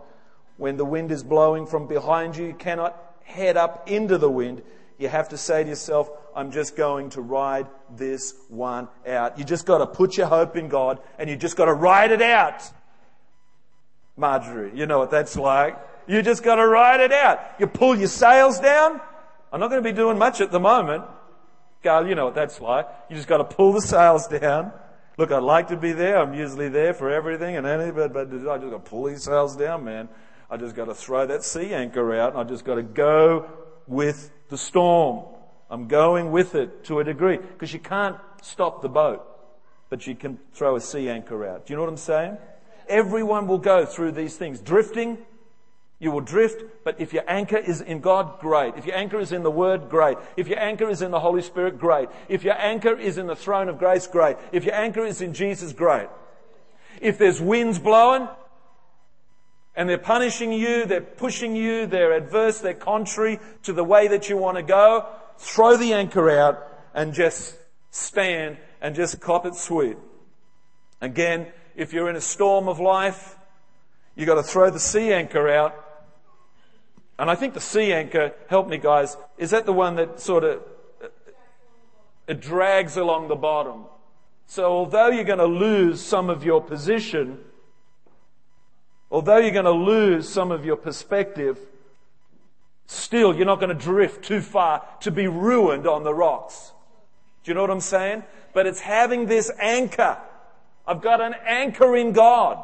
When 0.57 0.77
the 0.77 0.85
wind 0.85 1.11
is 1.11 1.23
blowing 1.23 1.65
from 1.65 1.87
behind 1.87 2.35
you, 2.35 2.47
you 2.47 2.53
cannot 2.53 2.97
head 3.23 3.57
up 3.57 3.89
into 3.89 4.17
the 4.17 4.29
wind. 4.29 4.61
You 4.99 5.07
have 5.07 5.29
to 5.29 5.37
say 5.37 5.63
to 5.63 5.69
yourself, 5.69 6.11
I'm 6.35 6.51
just 6.51 6.75
going 6.75 7.11
to 7.11 7.21
ride 7.21 7.67
this 7.95 8.35
one 8.49 8.89
out. 9.07 9.39
You 9.39 9.45
just 9.45 9.65
got 9.65 9.77
to 9.79 9.87
put 9.87 10.17
your 10.17 10.27
hope 10.27 10.57
in 10.57 10.67
God 10.67 10.99
and 11.17 11.29
you 11.29 11.37
just 11.37 11.55
got 11.55 11.65
to 11.65 11.73
ride 11.73 12.11
it 12.11 12.21
out. 12.21 12.61
Marjorie, 14.17 14.71
you 14.75 14.85
know 14.85 14.99
what 14.99 15.09
that's 15.09 15.37
like. 15.37 15.79
You 16.05 16.21
just 16.21 16.43
got 16.43 16.55
to 16.55 16.67
ride 16.67 16.99
it 16.99 17.13
out. 17.13 17.39
You 17.59 17.67
pull 17.67 17.97
your 17.97 18.09
sails 18.09 18.59
down. 18.59 18.99
I'm 19.53 19.61
not 19.61 19.69
going 19.69 19.81
to 19.81 19.89
be 19.89 19.95
doing 19.95 20.17
much 20.17 20.41
at 20.41 20.51
the 20.51 20.59
moment. 20.59 21.05
Carl, 21.81 22.05
you 22.05 22.15
know 22.15 22.25
what 22.25 22.35
that's 22.35 22.59
like. 22.59 22.85
You 23.09 23.15
just 23.15 23.29
got 23.29 23.37
to 23.37 23.45
pull 23.45 23.71
the 23.71 23.81
sails 23.81 24.27
down. 24.27 24.73
Look, 25.17 25.31
I'd 25.31 25.43
like 25.43 25.69
to 25.69 25.77
be 25.77 25.93
there. 25.93 26.19
I'm 26.19 26.33
usually 26.33 26.67
there 26.67 26.93
for 26.93 27.09
everything 27.09 27.55
and 27.55 27.65
anything, 27.65 27.93
but, 27.95 28.11
but 28.11 28.27
I 28.27 28.31
just 28.31 28.43
got 28.45 28.69
to 28.71 28.79
pull 28.79 29.05
these 29.05 29.23
sails 29.23 29.55
down, 29.55 29.85
man. 29.85 30.09
I 30.49 30.57
just 30.57 30.75
got 30.75 30.85
to 30.85 30.95
throw 30.95 31.25
that 31.27 31.43
sea 31.43 31.73
anchor 31.73 32.13
out 32.15 32.33
and 32.33 32.41
I 32.41 32.43
just 32.43 32.65
got 32.65 32.75
to 32.75 32.83
go 32.83 33.49
with 33.87 34.31
the 34.49 34.57
storm. 34.57 35.25
I'm 35.69 35.87
going 35.87 36.31
with 36.31 36.55
it 36.55 36.83
to 36.85 36.99
a 36.99 37.03
degree 37.03 37.37
because 37.37 37.73
you 37.73 37.79
can't 37.79 38.17
stop 38.41 38.81
the 38.81 38.89
boat, 38.89 39.25
but 39.89 40.07
you 40.07 40.15
can 40.15 40.39
throw 40.53 40.75
a 40.75 40.81
sea 40.81 41.09
anchor 41.09 41.47
out. 41.47 41.65
Do 41.65 41.73
you 41.73 41.77
know 41.77 41.83
what 41.83 41.89
I'm 41.89 41.97
saying? 41.97 42.37
Everyone 42.87 43.47
will 43.47 43.59
go 43.59 43.85
through 43.85 44.13
these 44.13 44.35
things. 44.35 44.59
Drifting, 44.59 45.19
you 45.99 46.11
will 46.11 46.21
drift, 46.21 46.63
but 46.83 46.99
if 46.99 47.13
your 47.13 47.23
anchor 47.27 47.57
is 47.57 47.81
in 47.81 47.99
God, 47.99 48.39
great. 48.39 48.73
If 48.77 48.85
your 48.85 48.95
anchor 48.95 49.19
is 49.19 49.31
in 49.31 49.43
the 49.43 49.51
Word, 49.51 49.89
great. 49.89 50.17
If 50.37 50.47
your 50.47 50.59
anchor 50.59 50.89
is 50.89 51.01
in 51.01 51.11
the 51.11 51.19
Holy 51.19 51.43
Spirit, 51.43 51.77
great. 51.77 52.09
If 52.27 52.43
your 52.43 52.57
anchor 52.57 52.97
is 52.97 53.17
in 53.17 53.27
the 53.27 53.35
throne 53.35 53.69
of 53.69 53.77
grace, 53.77 54.07
great. 54.07 54.37
If 54.51 54.63
your 54.63 54.75
anchor 54.75 55.05
is 55.05 55.21
in 55.21 55.33
Jesus, 55.33 55.71
great. 55.71 56.07
If 56.99 57.17
there's 57.17 57.39
winds 57.39 57.77
blowing, 57.77 58.27
and 59.79 59.87
they're 59.87 59.97
punishing 59.97 60.51
you, 60.51 60.85
they're 60.85 60.99
pushing 60.99 61.55
you, 61.55 61.87
they're 61.87 62.11
adverse, 62.11 62.59
they're 62.59 62.73
contrary 62.73 63.39
to 63.63 63.71
the 63.71 63.83
way 63.83 64.09
that 64.09 64.27
you 64.27 64.35
want 64.35 64.57
to 64.57 64.61
go, 64.61 65.07
throw 65.37 65.77
the 65.77 65.93
anchor 65.93 66.29
out 66.29 66.67
and 66.93 67.13
just 67.13 67.55
stand 67.89 68.57
and 68.81 68.93
just 68.93 69.21
cop 69.21 69.45
it 69.45 69.55
sweet. 69.55 69.95
Again, 70.99 71.47
if 71.77 71.93
you're 71.93 72.09
in 72.09 72.17
a 72.17 72.21
storm 72.21 72.67
of 72.67 72.81
life, 72.81 73.37
you've 74.17 74.27
got 74.27 74.35
to 74.35 74.43
throw 74.43 74.69
the 74.69 74.81
sea 74.81 75.13
anchor 75.13 75.47
out. 75.47 75.73
And 77.17 77.31
I 77.31 77.35
think 77.35 77.53
the 77.53 77.61
sea 77.61 77.93
anchor, 77.93 78.33
help 78.49 78.67
me 78.67 78.79
guys, 78.79 79.15
is 79.37 79.51
that 79.51 79.65
the 79.65 79.71
one 79.71 79.95
that 79.95 80.19
sort 80.19 80.43
of, 80.43 80.61
it 82.27 82.41
drags 82.41 82.97
along 82.97 83.29
the 83.29 83.35
bottom. 83.37 83.85
So 84.45 84.65
although 84.65 85.07
you're 85.07 85.23
going 85.23 85.39
to 85.39 85.45
lose 85.45 86.01
some 86.01 86.29
of 86.29 86.43
your 86.43 86.61
position, 86.61 87.39
although 89.11 89.37
you're 89.37 89.51
going 89.51 89.65
to 89.65 89.71
lose 89.71 90.27
some 90.27 90.51
of 90.51 90.65
your 90.65 90.75
perspective, 90.75 91.57
still 92.87 93.35
you're 93.35 93.45
not 93.45 93.59
going 93.59 93.75
to 93.75 93.83
drift 93.83 94.25
too 94.25 94.41
far 94.41 94.85
to 95.01 95.11
be 95.11 95.27
ruined 95.27 95.87
on 95.87 96.03
the 96.03 96.13
rocks. 96.13 96.73
Do 97.43 97.51
you 97.51 97.55
know 97.55 97.61
what 97.61 97.71
I'm 97.71 97.81
saying? 97.81 98.23
But 98.53 98.65
it's 98.65 98.79
having 98.79 99.25
this 99.25 99.51
anchor. 99.59 100.17
I've 100.87 101.01
got 101.01 101.21
an 101.21 101.35
anchor 101.45 101.95
in 101.95 102.13
God. 102.13 102.63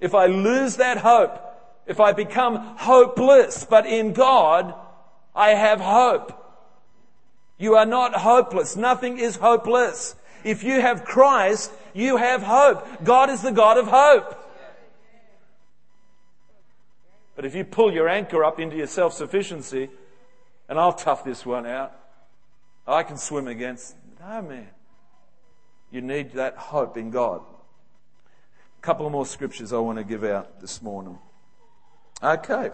If 0.00 0.14
I 0.14 0.26
lose 0.26 0.76
that 0.76 0.98
hope, 0.98 1.44
if 1.86 2.00
I 2.00 2.12
become 2.12 2.56
hopeless, 2.76 3.66
but 3.68 3.86
in 3.86 4.12
God, 4.12 4.74
I 5.34 5.50
have 5.50 5.80
hope. 5.80 6.34
You 7.58 7.74
are 7.74 7.86
not 7.86 8.14
hopeless. 8.14 8.76
Nothing 8.76 9.18
is 9.18 9.36
hopeless. 9.36 10.14
If 10.44 10.62
you 10.62 10.80
have 10.80 11.04
Christ, 11.04 11.72
you 11.94 12.16
have 12.16 12.42
hope. 12.42 13.04
God 13.04 13.30
is 13.30 13.42
the 13.42 13.50
God 13.50 13.78
of 13.78 13.88
hope. 13.88 14.47
But 17.38 17.44
if 17.44 17.54
you 17.54 17.62
pull 17.62 17.92
your 17.92 18.08
anchor 18.08 18.44
up 18.44 18.58
into 18.58 18.74
your 18.74 18.88
self 18.88 19.12
sufficiency, 19.12 19.90
and 20.68 20.76
I'll 20.76 20.92
tough 20.92 21.22
this 21.22 21.46
one 21.46 21.66
out, 21.66 21.92
I 22.84 23.04
can 23.04 23.16
swim 23.16 23.46
against. 23.46 23.94
No, 24.18 24.42
man. 24.42 24.66
You 25.92 26.00
need 26.00 26.32
that 26.32 26.56
hope 26.56 26.96
in 26.96 27.12
God. 27.12 27.42
A 28.76 28.82
couple 28.82 29.08
more 29.08 29.24
scriptures 29.24 29.72
I 29.72 29.78
want 29.78 29.98
to 29.98 30.04
give 30.04 30.24
out 30.24 30.60
this 30.60 30.82
morning. 30.82 31.16
Okay. 32.20 32.72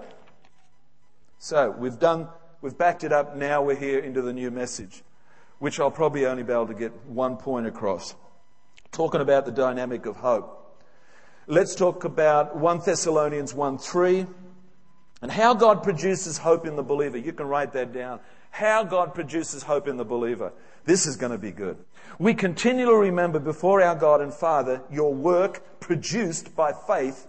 So 1.38 1.70
we've 1.70 1.98
done, 1.98 2.28
we've 2.62 2.78
backed 2.78 3.04
it 3.04 3.12
up. 3.12 3.36
Now 3.36 3.62
we're 3.62 3.76
here 3.76 3.98
into 3.98 4.22
the 4.22 4.32
new 4.32 4.50
message, 4.50 5.02
which 5.58 5.78
I'll 5.78 5.90
probably 5.90 6.24
only 6.24 6.42
be 6.42 6.54
able 6.54 6.68
to 6.68 6.74
get 6.74 7.04
one 7.04 7.36
point 7.36 7.66
across. 7.66 8.14
Talking 8.92 9.20
about 9.20 9.44
the 9.44 9.52
dynamic 9.52 10.06
of 10.06 10.16
hope. 10.16 10.80
Let's 11.46 11.74
talk 11.74 12.04
about 12.04 12.56
1 12.56 12.80
Thessalonians 12.86 13.52
1 13.52 13.76
3 13.76 14.26
and 15.22 15.30
how 15.30 15.54
God 15.54 15.82
produces 15.82 16.38
hope 16.38 16.66
in 16.66 16.76
the 16.76 16.82
believer. 16.82 17.16
You 17.16 17.32
can 17.32 17.46
write 17.46 17.72
that 17.72 17.92
down. 17.92 18.20
How 18.50 18.84
God 18.84 19.14
produces 19.14 19.62
hope 19.62 19.88
in 19.88 19.96
the 19.96 20.04
believer. 20.04 20.52
This 20.84 21.06
is 21.06 21.16
going 21.16 21.32
to 21.32 21.38
be 21.38 21.50
good. 21.50 21.76
We 22.18 22.34
continually 22.34 23.08
remember 23.08 23.38
before 23.38 23.82
our 23.82 23.96
God 23.96 24.20
and 24.20 24.32
Father 24.32 24.82
your 24.90 25.14
work 25.14 25.80
produced 25.80 26.54
by 26.54 26.72
faith. 26.72 27.26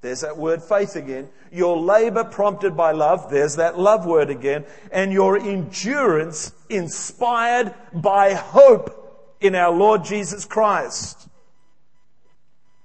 There's 0.00 0.20
that 0.20 0.36
word 0.36 0.62
faith 0.62 0.94
again. 0.94 1.28
Your 1.50 1.76
labor 1.76 2.22
prompted 2.22 2.76
by 2.76 2.92
love. 2.92 3.30
There's 3.30 3.56
that 3.56 3.78
love 3.78 4.06
word 4.06 4.30
again. 4.30 4.64
And 4.92 5.12
your 5.12 5.36
endurance 5.36 6.52
inspired 6.68 7.74
by 7.92 8.34
hope 8.34 9.36
in 9.40 9.54
our 9.54 9.72
Lord 9.72 10.04
Jesus 10.04 10.44
Christ. 10.44 11.28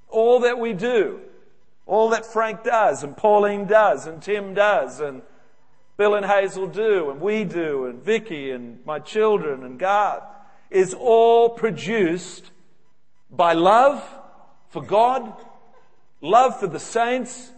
All 0.07 0.39
that 0.41 0.57
we 0.57 0.73
do 0.73 1.21
all 1.85 2.09
that 2.09 2.25
Frank 2.25 2.63
does, 2.63 3.03
and 3.03 3.15
Pauline 3.15 3.65
does, 3.65 4.07
and 4.07 4.21
Tim 4.21 4.53
does, 4.53 4.99
and 4.99 5.21
Bill 5.97 6.15
and 6.15 6.25
Hazel 6.25 6.67
do, 6.67 7.09
and 7.09 7.21
we 7.21 7.43
do, 7.43 7.85
and 7.85 8.01
Vicky, 8.01 8.51
and 8.51 8.83
my 8.85 8.99
children, 8.99 9.63
and 9.63 9.77
God, 9.77 10.23
is 10.71 10.93
all 10.93 11.49
produced 11.49 12.51
by 13.29 13.53
love 13.53 14.03
for 14.69 14.81
God, 14.81 15.33
love 16.21 16.59
for 16.59 16.67
the 16.67 16.79
saints. 16.79 17.51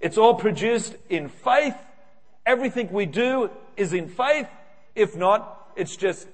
It's 0.00 0.18
all 0.18 0.34
produced 0.34 0.96
in 1.08 1.28
faith. 1.28 1.76
Everything 2.44 2.92
we 2.92 3.06
do 3.06 3.50
is 3.76 3.92
in 3.92 4.08
faith. 4.08 4.48
If 4.94 5.16
not, 5.16 5.72
it's 5.76 5.96
just, 5.96 6.26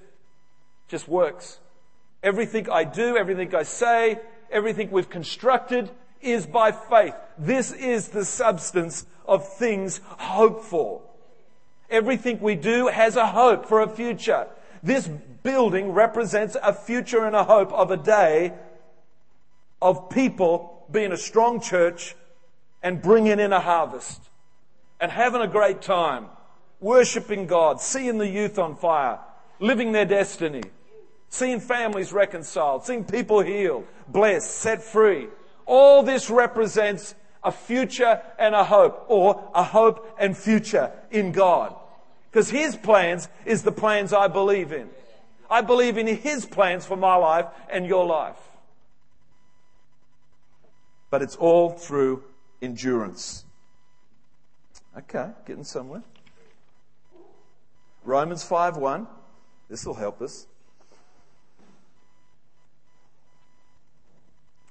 just 0.87 1.07
works. 1.07 1.59
Everything 2.23 2.69
I 2.69 2.83
do, 2.83 3.15
everything 3.15 3.53
I 3.53 3.63
say, 3.63 4.19
everything 4.51 4.91
we've 4.91 5.09
constructed 5.09 5.89
is 6.21 6.45
by 6.45 6.71
faith. 6.71 7.15
This 7.37 7.71
is 7.71 8.09
the 8.09 8.25
substance 8.25 9.05
of 9.25 9.47
things 9.57 10.01
hoped 10.05 10.65
for. 10.65 11.01
Everything 11.89 12.39
we 12.39 12.55
do 12.55 12.87
has 12.87 13.15
a 13.15 13.27
hope 13.27 13.65
for 13.65 13.81
a 13.81 13.87
future. 13.87 14.47
This 14.83 15.07
building 15.07 15.91
represents 15.91 16.57
a 16.61 16.73
future 16.73 17.25
and 17.25 17.35
a 17.35 17.43
hope 17.43 17.71
of 17.71 17.91
a 17.91 17.97
day 17.97 18.53
of 19.81 20.09
people 20.09 20.85
being 20.91 21.11
a 21.11 21.17
strong 21.17 21.61
church 21.61 22.15
and 22.81 23.01
bringing 23.01 23.39
in 23.39 23.53
a 23.53 23.59
harvest 23.59 24.21
and 24.99 25.11
having 25.11 25.41
a 25.41 25.47
great 25.47 25.81
time, 25.81 26.27
worshiping 26.79 27.47
God, 27.47 27.79
seeing 27.79 28.17
the 28.17 28.27
youth 28.27 28.57
on 28.57 28.75
fire, 28.75 29.19
living 29.59 29.91
their 29.91 30.05
destiny, 30.05 30.63
seeing 31.29 31.59
families 31.59 32.11
reconciled, 32.11 32.85
seeing 32.85 33.03
people 33.03 33.41
healed, 33.41 33.85
blessed, 34.07 34.49
set 34.49 34.83
free. 34.83 35.27
All 35.65 36.03
this 36.03 36.29
represents 36.29 37.15
a 37.43 37.51
future 37.51 38.21
and 38.39 38.55
a 38.55 38.63
hope, 38.63 39.05
or 39.07 39.49
a 39.53 39.63
hope 39.63 40.15
and 40.19 40.37
future 40.37 40.91
in 41.11 41.31
God. 41.31 41.75
Because 42.31 42.49
His 42.49 42.75
plans 42.75 43.29
is 43.45 43.63
the 43.63 43.71
plans 43.71 44.13
I 44.13 44.27
believe 44.27 44.71
in. 44.71 44.89
I 45.49 45.61
believe 45.61 45.97
in 45.97 46.07
His 46.07 46.45
plans 46.45 46.85
for 46.85 46.97
my 46.97 47.15
life 47.15 47.45
and 47.69 47.85
your 47.85 48.05
life. 48.05 48.37
But 51.09 51.21
it's 51.21 51.35
all 51.35 51.69
through 51.69 52.23
endurance. 52.61 53.45
Okay, 54.97 55.29
getting 55.45 55.63
somewhere. 55.63 56.03
Romans 58.03 58.43
5 58.43 58.77
1. 58.77 59.07
This 59.69 59.85
will 59.85 59.93
help 59.93 60.21
us. 60.21 60.47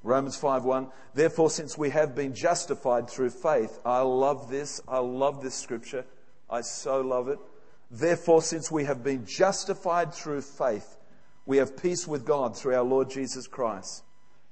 Romans 0.06 0.40
5:1 0.40 0.90
Therefore 1.14 1.50
since 1.50 1.76
we 1.76 1.90
have 1.90 2.14
been 2.14 2.32
justified 2.32 3.10
through 3.10 3.30
faith 3.30 3.80
I 3.84 4.00
love 4.02 4.48
this 4.48 4.80
I 4.86 4.98
love 4.98 5.42
this 5.42 5.56
scripture 5.56 6.04
I 6.48 6.60
so 6.60 7.00
love 7.00 7.28
it. 7.28 7.40
Therefore 7.90 8.40
since 8.40 8.70
we 8.70 8.84
have 8.84 9.02
been 9.02 9.26
justified 9.26 10.14
through 10.14 10.42
faith 10.42 10.96
we 11.44 11.56
have 11.56 11.76
peace 11.76 12.06
with 12.06 12.24
God 12.24 12.56
through 12.56 12.76
our 12.76 12.84
Lord 12.84 13.10
Jesus 13.10 13.48
Christ 13.48 14.04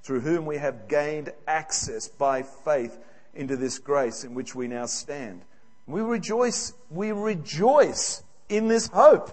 through 0.02 0.20
whom 0.20 0.44
we 0.44 0.56
have 0.56 0.88
gained 0.88 1.32
access 1.46 2.08
by 2.08 2.42
faith 2.42 2.98
into 3.32 3.56
this 3.56 3.78
grace 3.78 4.24
in 4.24 4.34
which 4.34 4.54
we 4.54 4.66
now 4.66 4.86
stand. 4.86 5.42
We 5.86 6.00
rejoice 6.00 6.72
we 6.90 7.12
rejoice 7.12 8.24
in 8.48 8.66
this 8.66 8.88
hope 8.88 9.30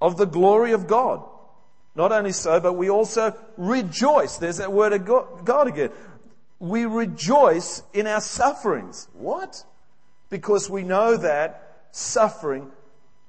of 0.00 0.16
the 0.16 0.26
glory 0.26 0.70
of 0.70 0.86
God 0.86 1.28
not 1.94 2.12
only 2.12 2.32
so, 2.32 2.60
but 2.60 2.74
we 2.74 2.90
also 2.90 3.36
rejoice. 3.56 4.36
There's 4.36 4.58
that 4.58 4.72
word 4.72 4.92
of 4.92 5.44
God 5.44 5.66
again. 5.66 5.90
We 6.60 6.84
rejoice 6.86 7.82
in 7.92 8.06
our 8.06 8.20
sufferings. 8.20 9.08
What? 9.12 9.64
Because 10.30 10.68
we 10.68 10.82
know 10.82 11.16
that 11.16 11.86
suffering 11.90 12.70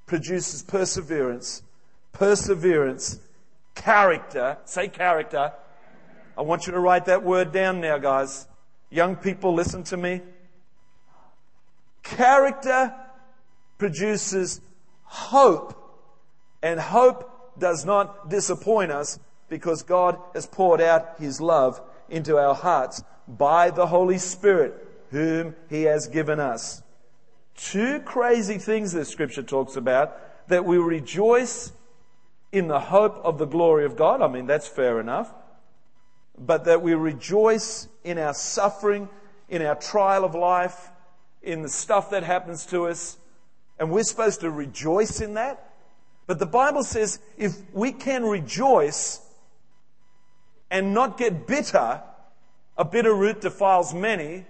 produces 0.05 0.63
perseverance. 0.63 1.63
Perseverance, 2.11 3.19
character. 3.75 4.57
Say 4.65 4.87
character. 4.87 5.53
I 6.37 6.41
want 6.41 6.67
you 6.67 6.73
to 6.73 6.79
write 6.79 7.05
that 7.05 7.23
word 7.23 7.51
down 7.51 7.81
now, 7.81 7.97
guys. 7.97 8.47
Young 8.89 9.15
people, 9.15 9.53
listen 9.53 9.83
to 9.85 9.97
me. 9.97 10.21
Character 12.01 12.93
produces 13.77 14.61
hope, 15.03 15.75
and 16.61 16.79
hope 16.79 17.28
does 17.59 17.85
not 17.85 18.29
disappoint 18.29 18.91
us 18.91 19.19
because 19.49 19.83
God 19.83 20.17
has 20.33 20.45
poured 20.45 20.81
out 20.81 21.15
His 21.19 21.41
love 21.41 21.81
into 22.09 22.37
our 22.37 22.55
hearts 22.55 23.03
by 23.27 23.69
the 23.69 23.87
Holy 23.87 24.17
Spirit, 24.17 24.73
whom 25.11 25.55
He 25.69 25.83
has 25.83 26.07
given 26.07 26.39
us. 26.39 26.83
Two 27.55 27.99
crazy 27.99 28.57
things 28.57 28.93
that 28.93 29.05
Scripture 29.05 29.43
talks 29.43 29.75
about 29.75 30.47
that 30.47 30.65
we 30.65 30.77
rejoice 30.77 31.71
in 32.51 32.67
the 32.67 32.79
hope 32.79 33.17
of 33.23 33.37
the 33.37 33.45
glory 33.45 33.85
of 33.85 33.95
God. 33.95 34.21
I 34.21 34.27
mean, 34.27 34.47
that's 34.47 34.67
fair 34.67 34.99
enough. 34.99 35.31
But 36.37 36.65
that 36.65 36.81
we 36.81 36.93
rejoice 36.93 37.87
in 38.03 38.17
our 38.17 38.33
suffering, 38.33 39.09
in 39.49 39.61
our 39.61 39.75
trial 39.75 40.23
of 40.23 40.35
life, 40.35 40.89
in 41.43 41.61
the 41.61 41.69
stuff 41.69 42.11
that 42.11 42.23
happens 42.23 42.65
to 42.67 42.87
us. 42.87 43.17
And 43.77 43.91
we're 43.91 44.03
supposed 44.03 44.41
to 44.41 44.49
rejoice 44.49 45.21
in 45.21 45.35
that. 45.35 45.68
But 46.29 46.37
the 46.37 46.45
Bible 46.45 46.83
says 46.83 47.17
if 47.39 47.55
we 47.73 47.91
can 47.91 48.23
rejoice 48.23 49.19
and 50.69 50.93
not 50.93 51.17
get 51.17 51.47
bitter, 51.47 52.03
a 52.77 52.85
bitter 52.85 53.15
root 53.15 53.41
defiles 53.41 53.95
many. 53.95 54.45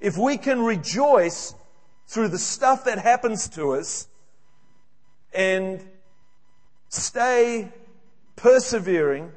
If 0.00 0.16
we 0.16 0.38
can 0.38 0.62
rejoice 0.62 1.54
through 2.06 2.28
the 2.28 2.38
stuff 2.38 2.84
that 2.84 2.98
happens 2.98 3.50
to 3.50 3.72
us 3.72 4.08
and 5.34 5.86
stay 6.88 7.68
persevering 8.36 9.32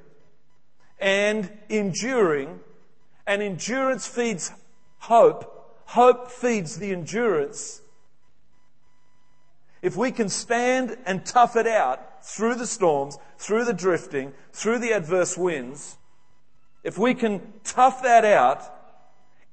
and 1.02 1.52
enduring, 1.68 2.62
and 3.28 3.42
endurance 3.42 4.08
feeds 4.08 4.54
hope, 5.00 5.84
hope 5.84 6.32
feeds 6.32 6.78
the 6.78 6.94
endurance. 6.94 7.81
If 9.82 9.98
we 9.98 10.12
can 10.12 10.30
stand 10.30 10.98
and 11.06 11.26
tough 11.26 11.56
it 11.56 11.68
out 11.68 12.24
through 12.24 12.56
the 12.56 12.68
storms, 12.68 13.18
through 13.38 13.66
the 13.66 13.74
drifting, 13.74 14.34
through 14.54 14.80
the 14.80 14.92
adverse 14.92 15.38
winds, 15.38 15.98
if 16.84 16.98
we 16.98 17.14
can 17.14 17.42
tough 17.64 18.04
that 18.04 18.26
out, 18.26 18.64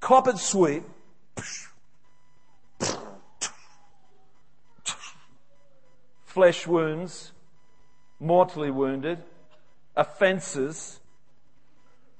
cop 0.00 0.28
it 0.28 0.38
sweet, 0.38 0.82
flesh 6.24 6.66
wounds, 6.66 7.32
mortally 8.20 8.70
wounded, 8.70 9.22
offenses, 9.96 11.00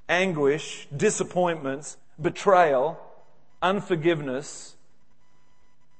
anguish, 0.07 0.87
disappointments, 0.95 1.97
betrayal, 2.19 2.99
unforgiveness, 3.61 4.75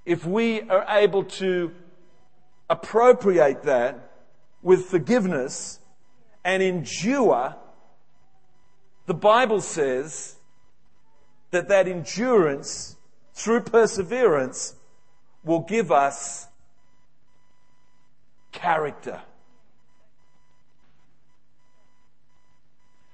if 0.06 0.26
we 0.26 0.62
are 0.70 0.86
able 0.90 1.24
to 1.24 1.72
appropriate 2.70 3.64
that 3.64 4.12
with 4.62 4.86
forgiveness 4.86 5.80
and 6.44 6.62
endure, 6.62 7.56
the 9.06 9.14
Bible 9.14 9.62
says 9.62 10.36
that 11.52 11.68
that 11.70 11.88
endurance 11.88 12.96
through 13.34 13.62
perseverance 13.62 14.76
will 15.44 15.62
give 15.62 15.92
us 15.92 16.48
character. 18.52 19.22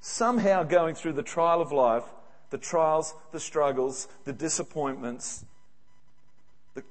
somehow 0.05 0.61
going 0.61 0.93
through 0.93 1.13
the 1.13 1.23
trial 1.23 1.61
of 1.61 1.71
life, 1.71 2.03
the 2.51 2.57
trials, 2.59 3.15
the 3.31 3.39
struggles, 3.39 4.07
the 4.23 4.31
disappointments, 4.31 5.43
the, 6.75 6.83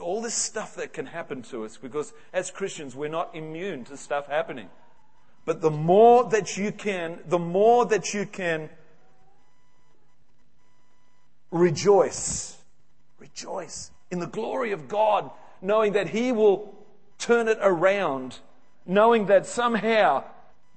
all 0.00 0.22
this 0.22 0.34
stuff 0.34 0.76
that 0.76 0.92
can 0.92 1.06
happen 1.06 1.42
to 1.42 1.64
us 1.64 1.76
because 1.76 2.12
as 2.32 2.50
Christians 2.50 2.96
we're 2.96 3.08
not 3.08 3.34
immune 3.34 3.84
to 3.86 3.96
stuff 3.96 4.28
happening. 4.28 4.68
But 5.44 5.60
the 5.60 5.70
more 5.70 6.30
that 6.30 6.56
you 6.56 6.70
can, 6.70 7.18
the 7.26 7.38
more 7.38 7.84
that 7.86 8.14
you 8.14 8.24
can 8.26 8.70
rejoice, 11.50 12.56
rejoice 13.18 13.90
in 14.10 14.20
the 14.20 14.26
glory 14.26 14.70
of 14.70 14.86
God, 14.88 15.30
knowing 15.60 15.94
that 15.94 16.10
He 16.10 16.30
will 16.30 16.72
turn 17.18 17.48
it 17.48 17.58
around, 17.60 18.38
knowing 18.86 19.26
that 19.26 19.46
somehow 19.46 20.24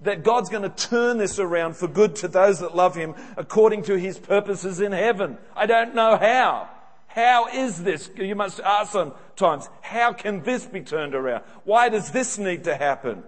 that 0.01 0.23
God's 0.23 0.49
going 0.49 0.63
to 0.63 0.69
turn 0.69 1.19
this 1.19 1.38
around 1.38 1.75
for 1.75 1.88
good 1.88 2.15
to 2.17 2.28
those 2.28 2.60
that 2.60 2.75
love 2.75 2.95
Him 2.95 3.13
according 3.38 3.84
to 3.84 3.97
His 3.97 4.17
purposes 4.17 4.80
in 4.82 4.91
heaven. 4.91 5.38
I 5.56 5.67
don't 5.67 5.93
know 5.93 6.17
how. 6.17 6.69
How 7.15 7.47
is 7.47 7.82
this? 7.82 8.12
You 8.17 8.36
must 8.36 8.60
ask 8.60 8.91
sometimes, 8.91 9.69
how 9.80 10.12
can 10.12 10.43
this 10.43 10.65
be 10.65 10.82
turned 10.82 11.15
around? 11.15 11.45
Why 11.63 11.88
does 11.88 12.12
this 12.12 12.38
need 12.38 12.65
to 12.65 12.75
happen? 12.75 13.23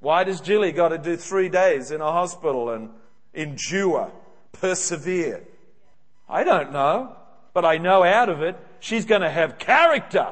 Why 0.00 0.24
does 0.24 0.42
Jilly 0.42 0.72
got 0.72 0.88
to 0.90 0.98
do 0.98 1.16
three 1.16 1.48
days 1.48 1.90
in 1.92 2.02
a 2.02 2.12
hospital 2.12 2.68
and 2.68 2.90
endure, 3.32 4.12
persevere? 4.52 5.44
I 6.28 6.44
don't 6.44 6.72
know, 6.72 7.16
but 7.54 7.64
I 7.64 7.78
know 7.78 8.04
out 8.04 8.28
of 8.28 8.42
it, 8.42 8.58
she's 8.78 9.06
going 9.06 9.22
to 9.22 9.30
have 9.30 9.56
character 9.56 10.28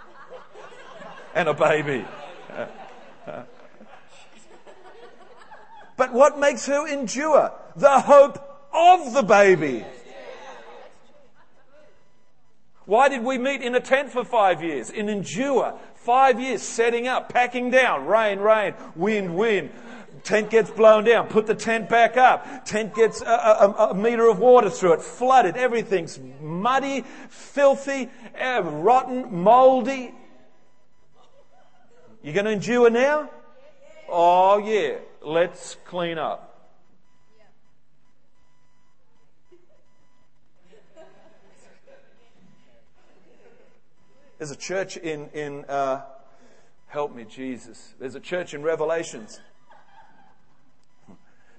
and 1.34 1.46
a 1.46 1.52
baby. 1.52 2.06
but 5.98 6.14
what 6.14 6.38
makes 6.38 6.64
her 6.64 6.88
endure? 6.88 7.52
The 7.76 8.00
hope 8.00 8.49
of 8.72 9.12
the 9.12 9.22
baby. 9.22 9.84
Why 12.86 13.08
did 13.08 13.22
we 13.22 13.38
meet 13.38 13.62
in 13.62 13.74
a 13.74 13.80
tent 13.80 14.10
for 14.10 14.24
five 14.24 14.62
years? 14.62 14.90
In 14.90 15.08
endure. 15.08 15.78
Five 15.94 16.40
years 16.40 16.62
setting 16.62 17.06
up, 17.06 17.28
packing 17.28 17.70
down, 17.70 18.06
rain, 18.06 18.40
rain, 18.40 18.74
wind, 18.96 19.36
wind. 19.36 19.70
Tent 20.24 20.50
gets 20.50 20.70
blown 20.70 21.04
down. 21.04 21.28
Put 21.28 21.46
the 21.46 21.54
tent 21.54 21.88
back 21.88 22.16
up. 22.16 22.64
Tent 22.64 22.94
gets 22.94 23.22
a, 23.22 23.26
a, 23.26 23.88
a 23.90 23.94
meter 23.94 24.28
of 24.28 24.38
water 24.38 24.70
through 24.70 24.94
it. 24.94 25.02
Flooded. 25.02 25.56
Everything's 25.56 26.18
muddy, 26.40 27.04
filthy, 27.28 28.10
uh, 28.38 28.62
rotten, 28.62 29.42
moldy. 29.42 30.12
You 32.22 32.32
going 32.32 32.46
to 32.46 32.52
endure 32.52 32.90
now? 32.90 33.30
Oh, 34.08 34.58
yeah. 34.58 34.96
Let's 35.22 35.76
clean 35.84 36.18
up. 36.18 36.49
There's 44.40 44.50
a 44.50 44.56
church 44.56 44.96
in, 44.96 45.28
in 45.28 45.64
uh, 45.66 46.02
help 46.88 47.14
me, 47.14 47.24
Jesus. 47.24 47.94
There's 48.00 48.16
a 48.16 48.20
church 48.20 48.54
in 48.54 48.64
Revelations. 48.64 49.38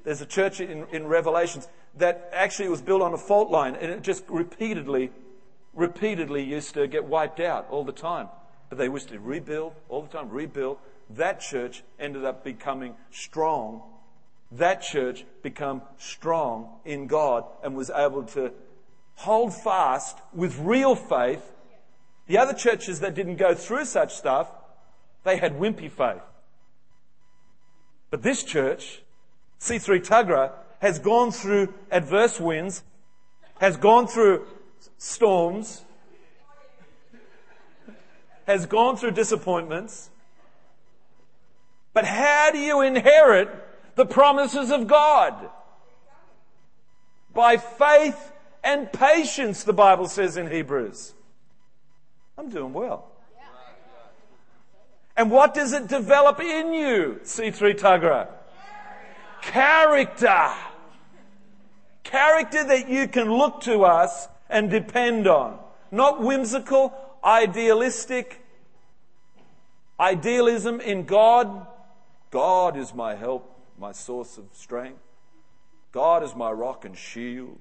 There's 0.04 0.20
a 0.20 0.26
church 0.26 0.60
in, 0.60 0.86
in 0.91 1.08
Revelations 1.08 1.70
that 1.96 2.30
actually 2.34 2.67
was 2.67 2.82
built 2.82 3.02
on 3.02 3.13
a 3.13 3.17
fault 3.17 3.50
line 3.50 3.76
and 3.76 3.89
it 3.89 4.02
just 4.02 4.26
repeatedly, 4.28 5.12
repeatedly 5.74 6.44
used 6.44 6.74
to 6.74 6.88
get 6.88 7.06
wiped 7.06 7.39
out 7.39 7.67
all 7.70 7.86
the 7.86 7.94
time 7.94 8.28
but 8.72 8.78
they 8.78 8.88
wished 8.88 9.10
to 9.10 9.20
rebuild 9.20 9.74
all 9.89 10.02
the 10.02 10.08
time, 10.08 10.30
rebuild. 10.30 10.78
That 11.10 11.41
church 11.41 11.84
ended 12.00 12.24
up 12.24 12.44
becoming 12.44 12.96
strong. 13.12 13.84
That 14.50 14.82
church 14.82 15.26
became 15.44 15.82
strong 15.98 16.80
in 16.86 17.06
God 17.06 17.44
and 17.63 17.76
was 17.76 17.89
able 17.89 18.24
to 18.28 18.54
hold 19.15 19.54
fast 19.54 20.17
with 20.34 20.58
real 20.58 20.96
faith. 20.96 21.52
The 22.32 22.38
other 22.38 22.54
churches 22.54 23.02
that 23.02 23.13
didn't 23.13 23.36
go 23.36 23.54
through 23.54 23.84
such 23.84 24.13
stuff, 24.13 24.48
they 25.26 25.36
had 25.36 25.60
wimpy 25.60 25.91
faith. 25.91 26.22
But 28.10 28.24
this 28.24 28.44
church, 28.44 29.02
C3 29.60 30.00
Tuggerah, 30.00 30.54
has 30.80 30.98
gone 30.98 31.34
through 31.34 31.74
adverse 31.91 32.39
winds, 32.39 32.84
has 33.60 33.76
gone 33.76 34.08
through 34.08 34.48
storms, 34.98 35.84
has 38.48 38.65
gone 38.65 38.96
through 38.96 39.12
disappointments. 39.12 40.10
But 41.91 42.06
how 42.06 42.50
do 42.54 42.60
you 42.60 42.80
inherit 42.80 43.50
the 43.96 44.06
promises 44.06 44.72
of 44.72 44.88
God? 44.88 45.50
By 47.34 47.58
faith 47.58 48.32
and 48.63 48.89
patience, 48.94 49.65
the 49.65 49.74
Bible 49.74 50.08
says 50.08 50.38
in 50.38 50.50
Hebrews. 50.50 51.15
I'm 52.38 52.50
doing 52.50 52.74
well. 52.74 53.12
And 55.17 55.30
what 55.30 55.54
does 55.54 55.74
it 55.74 55.88
develop 55.88 56.39
in 56.39 56.74
you, 56.74 57.20
C3 57.24 57.78
Tuggerah? 57.78 58.28
Character. 59.41 60.50
Character 62.04 62.63
that 62.63 62.89
you 62.89 63.08
can 63.08 63.32
look 63.32 63.62
to 63.62 63.84
us 63.84 64.28
and 64.50 64.70
depend 64.70 65.28
on. 65.28 65.60
Not 65.91 66.22
whimsical, 66.22 66.94
idealistic, 67.24 68.41
idealism 70.00 70.80
in 70.82 71.04
God. 71.04 71.67
God 72.32 72.78
is 72.78 72.94
my 72.94 73.15
help, 73.15 73.60
my 73.78 73.91
source 73.91 74.38
of 74.38 74.46
strength. 74.54 75.00
God 75.91 76.24
is 76.24 76.36
my 76.36 76.52
rock 76.52 76.86
and 76.86 76.98
shield. 76.98 77.60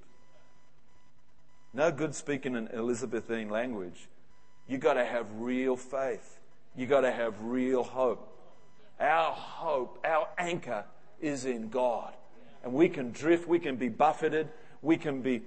No 1.72 1.90
good 1.90 2.14
speaking 2.14 2.54
in 2.54 2.68
Elizabethan 2.68 3.48
language. 3.48 4.08
You 4.70 4.78
got 4.78 4.94
to 4.94 5.04
have 5.04 5.26
real 5.34 5.76
faith. 5.76 6.38
You've 6.76 6.90
got 6.90 7.00
to 7.00 7.10
have 7.10 7.34
real 7.42 7.82
hope. 7.82 8.26
Our 9.00 9.32
hope, 9.32 9.98
our 10.04 10.28
anchor 10.38 10.84
is 11.20 11.44
in 11.44 11.70
God. 11.70 12.12
And 12.62 12.72
we 12.72 12.88
can 12.88 13.10
drift, 13.10 13.48
we 13.48 13.58
can 13.58 13.74
be 13.74 13.88
buffeted, 13.88 14.48
we 14.80 14.96
can 14.96 15.22
be 15.22 15.42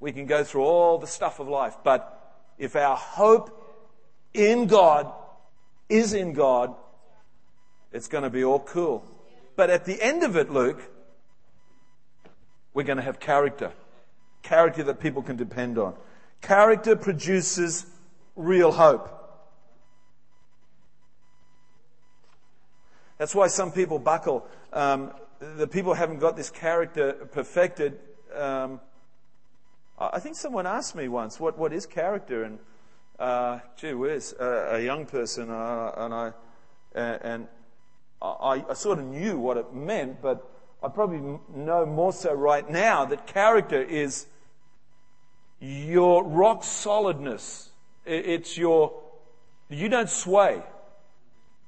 we 0.00 0.12
can 0.12 0.26
go 0.26 0.42
through 0.42 0.62
all 0.62 0.98
the 0.98 1.06
stuff 1.06 1.40
of 1.40 1.48
life, 1.48 1.76
but 1.84 2.34
if 2.58 2.74
our 2.74 2.96
hope 2.96 3.54
in 4.32 4.66
God 4.66 5.12
is 5.90 6.14
in 6.14 6.32
God, 6.32 6.74
it's 7.92 8.08
going 8.08 8.24
to 8.24 8.30
be 8.30 8.42
all 8.42 8.60
cool. 8.60 9.04
But 9.56 9.68
at 9.68 9.84
the 9.84 10.02
end 10.02 10.22
of 10.22 10.36
it, 10.36 10.50
Luke, 10.50 10.80
we're 12.72 12.84
going 12.84 12.96
to 12.96 13.02
have 13.02 13.20
character. 13.20 13.72
Character 14.42 14.82
that 14.84 15.00
people 15.00 15.22
can 15.22 15.36
depend 15.36 15.76
on. 15.76 15.94
Character 16.40 16.96
produces 16.96 17.84
real 18.40 18.72
hope. 18.72 19.16
That's 23.18 23.34
why 23.34 23.48
some 23.48 23.70
people 23.70 23.98
buckle. 23.98 24.46
Um, 24.72 25.12
the 25.40 25.66
people 25.66 25.94
haven't 25.94 26.18
got 26.18 26.36
this 26.36 26.50
character 26.50 27.12
perfected. 27.12 27.98
Um, 28.34 28.80
I 29.98 30.18
think 30.20 30.36
someone 30.36 30.66
asked 30.66 30.94
me 30.94 31.08
once, 31.08 31.38
what, 31.38 31.58
what 31.58 31.72
is 31.72 31.84
character? 31.84 32.44
And, 32.44 32.58
uh, 33.18 33.58
gee 33.76 33.92
whiz, 33.92 34.34
a 34.40 34.80
young 34.82 35.04
person, 35.04 35.50
uh, 35.50 35.92
and 35.96 36.14
I, 36.14 36.32
and 36.94 37.48
I, 38.22 38.64
I 38.70 38.72
sort 38.74 38.98
of 38.98 39.04
knew 39.04 39.38
what 39.38 39.58
it 39.58 39.74
meant, 39.74 40.22
but 40.22 40.50
I 40.82 40.88
probably 40.88 41.38
know 41.54 41.84
more 41.84 42.12
so 42.12 42.32
right 42.32 42.68
now 42.68 43.04
that 43.04 43.26
character 43.26 43.82
is 43.82 44.26
your 45.60 46.24
rock 46.24 46.64
solidness. 46.64 47.69
It's 48.10 48.58
your, 48.58 48.92
you 49.68 49.88
don't 49.88 50.10
sway. 50.10 50.62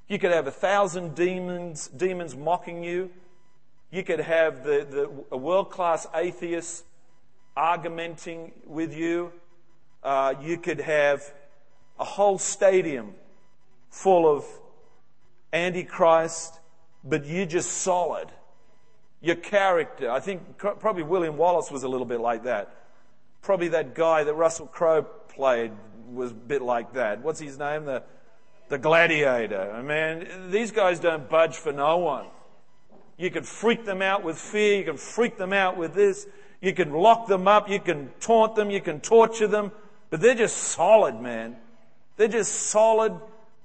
You 0.09 0.19
could 0.19 0.31
have 0.31 0.45
a 0.45 0.51
thousand 0.51 1.15
demons, 1.15 1.87
demons 1.87 2.35
mocking 2.35 2.83
you. 2.83 3.11
You 3.91 4.03
could 4.03 4.19
have 4.19 4.63
the, 4.63 4.85
the, 4.89 5.09
a 5.31 5.37
world 5.37 5.69
class 5.69 6.05
atheist 6.13 6.83
argumenting 7.55 8.51
with 8.65 8.93
you. 8.93 9.31
Uh, 10.03 10.33
you 10.41 10.57
could 10.57 10.81
have 10.81 11.23
a 11.97 12.03
whole 12.03 12.37
stadium 12.37 13.13
full 13.89 14.27
of 14.27 14.43
antichrist, 15.53 16.59
but 17.05 17.25
you're 17.25 17.45
just 17.45 17.71
solid. 17.71 18.27
Your 19.21 19.37
character. 19.37 20.11
I 20.11 20.19
think 20.19 20.57
probably 20.57 21.03
William 21.03 21.37
Wallace 21.37 21.71
was 21.71 21.83
a 21.83 21.87
little 21.87 22.07
bit 22.07 22.19
like 22.19 22.43
that. 22.43 22.75
Probably 23.41 23.69
that 23.69 23.95
guy 23.95 24.25
that 24.25 24.33
Russell 24.33 24.67
Crowe 24.67 25.03
played 25.03 25.71
was 26.13 26.31
a 26.31 26.35
bit 26.35 26.61
like 26.61 26.93
that. 26.93 27.21
What's 27.21 27.39
his 27.39 27.57
name? 27.57 27.85
The, 27.85 28.03
the 28.69 28.77
gladiator. 28.77 29.71
I 29.71 29.81
mean, 29.81 30.51
these 30.51 30.71
guys 30.71 30.99
don't 30.99 31.29
budge 31.29 31.55
for 31.55 31.71
no 31.71 31.97
one. 31.97 32.27
You 33.17 33.29
can 33.29 33.43
freak 33.43 33.85
them 33.85 34.01
out 34.01 34.23
with 34.23 34.37
fear. 34.37 34.77
You 34.77 34.83
can 34.83 34.97
freak 34.97 35.37
them 35.37 35.53
out 35.53 35.77
with 35.77 35.93
this. 35.93 36.27
You 36.61 36.73
can 36.73 36.93
lock 36.93 37.27
them 37.27 37.47
up. 37.47 37.69
You 37.69 37.79
can 37.79 38.11
taunt 38.19 38.55
them. 38.55 38.71
You 38.71 38.81
can 38.81 38.99
torture 39.01 39.47
them. 39.47 39.71
But 40.09 40.21
they're 40.21 40.35
just 40.35 40.57
solid, 40.57 41.19
man. 41.19 41.57
They're 42.17 42.27
just 42.27 42.53
solid 42.53 43.19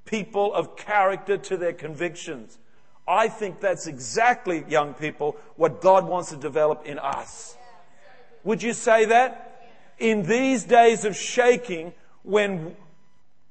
people 0.05 0.55
of 0.55 0.77
character 0.77 1.37
to 1.37 1.57
their 1.57 1.73
convictions. 1.73 2.59
I 3.07 3.29
think 3.29 3.61
that's 3.61 3.87
exactly, 3.87 4.65
young 4.69 4.93
people, 4.95 5.37
what 5.57 5.81
God 5.81 6.07
wants 6.07 6.31
to 6.31 6.37
develop 6.37 6.85
in 6.85 6.99
us. 6.99 7.57
Would 8.45 8.63
you 8.63 8.75
say 8.75 9.07
that? 9.07 9.71
In 9.99 10.25
these 10.25 10.65
days 10.65 11.05
of 11.05 11.17
shaking, 11.17 11.95
when 12.29 12.77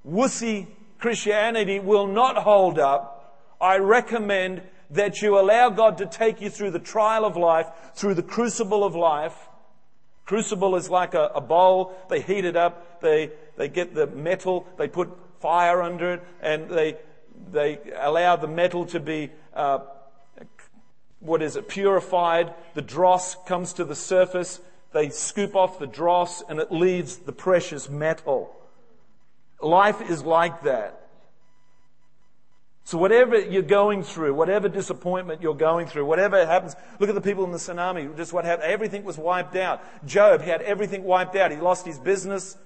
wussy 0.07 0.67
Christianity 0.99 1.79
will 1.79 2.05
not 2.05 2.37
hold 2.37 2.77
up, 2.77 3.41
I 3.59 3.77
recommend 3.77 4.61
that 4.91 5.19
you 5.23 5.39
allow 5.39 5.71
God 5.71 5.97
to 5.97 6.05
take 6.05 6.41
you 6.41 6.51
through 6.51 6.71
the 6.71 6.79
trial 6.79 7.25
of 7.25 7.35
life, 7.35 7.67
through 7.95 8.13
the 8.13 8.21
crucible 8.21 8.83
of 8.83 8.95
life. 8.95 9.33
Crucible 10.25 10.75
is 10.75 10.91
like 10.91 11.15
a, 11.15 11.31
a 11.33 11.41
bowl. 11.41 11.97
They 12.07 12.21
heat 12.21 12.45
it 12.45 12.55
up. 12.55 13.01
They, 13.01 13.31
they 13.55 13.67
get 13.67 13.95
the 13.95 14.05
metal. 14.05 14.67
They 14.77 14.87
put 14.87 15.09
fire 15.39 15.81
under 15.81 16.13
it 16.13 16.23
and 16.41 16.69
they, 16.69 16.97
they 17.51 17.79
allow 17.95 18.35
the 18.35 18.47
metal 18.47 18.85
to 18.87 18.99
be, 18.99 19.31
uh, 19.55 19.79
what 21.19 21.41
is 21.41 21.55
it, 21.55 21.67
purified. 21.67 22.53
The 22.75 22.83
dross 22.83 23.35
comes 23.47 23.73
to 23.73 23.85
the 23.85 23.95
surface. 23.95 24.61
They 24.93 25.09
scoop 25.09 25.55
off 25.55 25.79
the 25.79 25.87
dross 25.87 26.43
and 26.47 26.59
it 26.59 26.71
leaves 26.71 27.17
the 27.17 27.33
precious 27.33 27.89
metal. 27.89 28.53
Life 29.61 30.01
is 30.09 30.23
like 30.23 30.63
that. 30.63 31.07
So 32.83 32.97
whatever 32.97 33.37
you're 33.37 33.63
going 33.63 34.03
through, 34.03 34.33
whatever 34.33 34.69
disappointment 34.69 35.41
you're 35.41 35.53
going 35.53 35.87
through, 35.87 36.05
whatever 36.05 36.45
happens, 36.45 36.73
look 36.99 37.09
at 37.09 37.15
the 37.15 37.21
people 37.21 37.43
in 37.43 37.51
the 37.51 37.57
tsunami, 37.57 38.15
just 38.15 38.31
what 38.31 38.45
happened. 38.45 38.71
Everything 38.71 39.03
was 39.03 39.17
wiped 39.17 39.57
out. 39.57 39.81
Job 40.05 40.39
had 40.41 40.61
everything 40.61 41.03
wiped 41.03 41.35
out. 41.35 41.51
He 41.51 41.57
lost 41.57 41.85
his 41.85 41.99
business, 41.99 42.57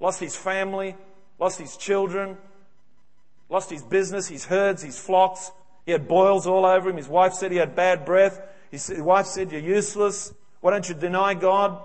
lost 0.00 0.20
his 0.20 0.34
family, 0.34 0.96
lost 1.38 1.58
his 1.58 1.76
children, 1.76 2.38
lost 3.50 3.68
his 3.68 3.82
business, 3.82 4.26
his 4.26 4.46
herds, 4.46 4.82
his 4.82 4.98
flocks. 4.98 5.50
He 5.84 5.92
had 5.92 6.08
boils 6.08 6.46
all 6.46 6.64
over 6.64 6.88
him. 6.88 6.96
His 6.96 7.08
wife 7.08 7.34
said 7.34 7.52
he 7.52 7.58
had 7.58 7.76
bad 7.76 8.06
breath. 8.06 8.40
His 8.70 8.90
wife 8.96 9.26
said, 9.26 9.52
you're 9.52 9.60
useless. 9.60 10.32
Why 10.62 10.70
don't 10.70 10.88
you 10.88 10.94
deny 10.94 11.34
God? 11.34 11.78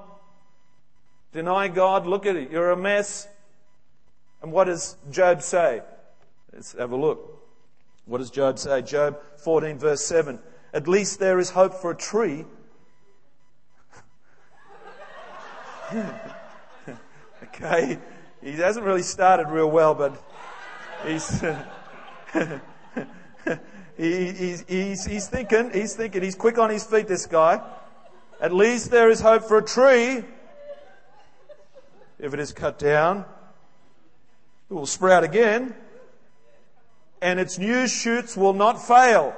Deny 1.34 1.68
God. 1.68 2.06
Look 2.06 2.26
at 2.26 2.38
it. 2.38 2.50
You're 2.50 2.72
a 2.72 2.78
mess. 2.78 3.28
And 4.44 4.52
what 4.52 4.66
does 4.66 4.98
Job 5.10 5.42
say? 5.42 5.82
Let's 6.52 6.74
have 6.74 6.92
a 6.92 6.98
look. 6.98 7.42
What 8.06 8.18
does 8.18 8.30
Job 8.30 8.60
say? 8.60 8.82
Job 8.82 9.20
14 9.38 9.80
verse 9.80 10.02
7. 10.06 10.38
At 10.74 10.88
least 10.88 11.20
there 11.20 11.40
is 11.40 11.50
hope 11.50 11.74
for 11.74 11.92
a 11.92 11.96
tree. 11.96 12.44
okay. 17.44 17.98
He 18.42 18.52
hasn't 18.52 18.86
really 18.86 19.04
started 19.04 19.48
real 19.48 19.72
well, 19.72 19.96
but 19.96 20.22
he's, 21.08 21.40
he, 23.98 24.32
he's, 24.32 24.66
he's, 24.68 25.06
he's 25.06 25.28
thinking, 25.30 25.72
he's 25.72 25.96
thinking, 25.96 26.22
he's 26.22 26.36
quick 26.36 26.58
on 26.58 26.70
his 26.70 26.84
feet, 26.84 27.08
this 27.08 27.26
guy. 27.28 27.62
At 28.42 28.54
least 28.54 28.92
there 28.92 29.10
is 29.10 29.22
hope 29.22 29.44
for 29.44 29.60
a 29.60 29.64
tree. 29.64 30.26
If 32.20 32.34
it 32.34 32.40
is 32.42 32.52
cut 32.52 32.78
down, 32.78 33.24
it 34.74 34.76
will 34.76 34.86
sprout 34.88 35.24
again, 35.24 35.76
and 37.22 37.40
its 37.40 37.60
new 37.60 37.88
shoots 37.88 38.36
will 38.36 38.54
not 38.54 38.84
fail. 38.84 39.36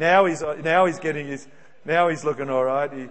Now 0.00 0.24
he's, 0.24 0.42
uh, 0.42 0.54
now 0.64 0.86
he's 0.86 0.98
getting 0.98 1.28
his, 1.28 1.46
now 1.84 2.08
he's 2.08 2.24
looking 2.24 2.50
alright. 2.50 2.92
He, 2.92 3.08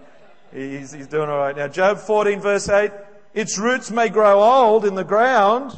he's, 0.52 0.92
he's 0.92 1.06
doing 1.06 1.30
alright. 1.30 1.56
Now 1.56 1.68
Job 1.68 2.00
14 2.00 2.40
verse 2.40 2.68
8, 2.68 2.92
its 3.32 3.58
roots 3.58 3.90
may 3.90 4.10
grow 4.10 4.42
old 4.42 4.84
in 4.84 4.94
the 4.94 5.04
ground, 5.04 5.72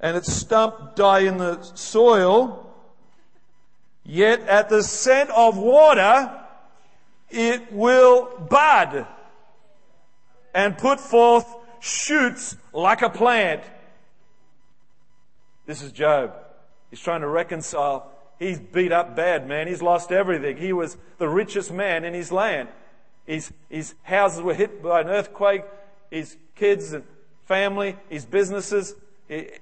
and 0.00 0.16
its 0.16 0.32
stump 0.32 0.96
die 0.96 1.20
in 1.20 1.36
the 1.36 1.62
soil, 1.74 2.74
yet 4.04 4.40
at 4.48 4.70
the 4.70 4.82
scent 4.82 5.28
of 5.28 5.58
water, 5.58 6.32
it 7.28 7.70
will 7.74 8.38
bud 8.48 9.06
and 10.54 10.78
put 10.78 10.98
forth 10.98 11.46
shoots 11.80 12.56
like 12.72 13.02
a 13.02 13.10
plant. 13.10 13.62
This 15.66 15.82
is 15.82 15.92
Job. 15.92 16.34
He's 16.90 17.00
trying 17.00 17.20
to 17.20 17.28
reconcile. 17.28 18.10
He's 18.38 18.58
beat 18.58 18.92
up 18.92 19.14
bad, 19.14 19.46
man. 19.46 19.68
He's 19.68 19.82
lost 19.82 20.12
everything. 20.12 20.56
He 20.56 20.72
was 20.72 20.96
the 21.18 21.28
richest 21.28 21.72
man 21.72 22.04
in 22.04 22.14
his 22.14 22.32
land. 22.32 22.68
His, 23.26 23.52
his 23.68 23.94
houses 24.02 24.42
were 24.42 24.54
hit 24.54 24.82
by 24.82 25.02
an 25.02 25.08
earthquake. 25.08 25.62
His 26.10 26.36
kids 26.56 26.92
and 26.92 27.04
family, 27.44 27.96
his 28.08 28.24
businesses, 28.24 28.94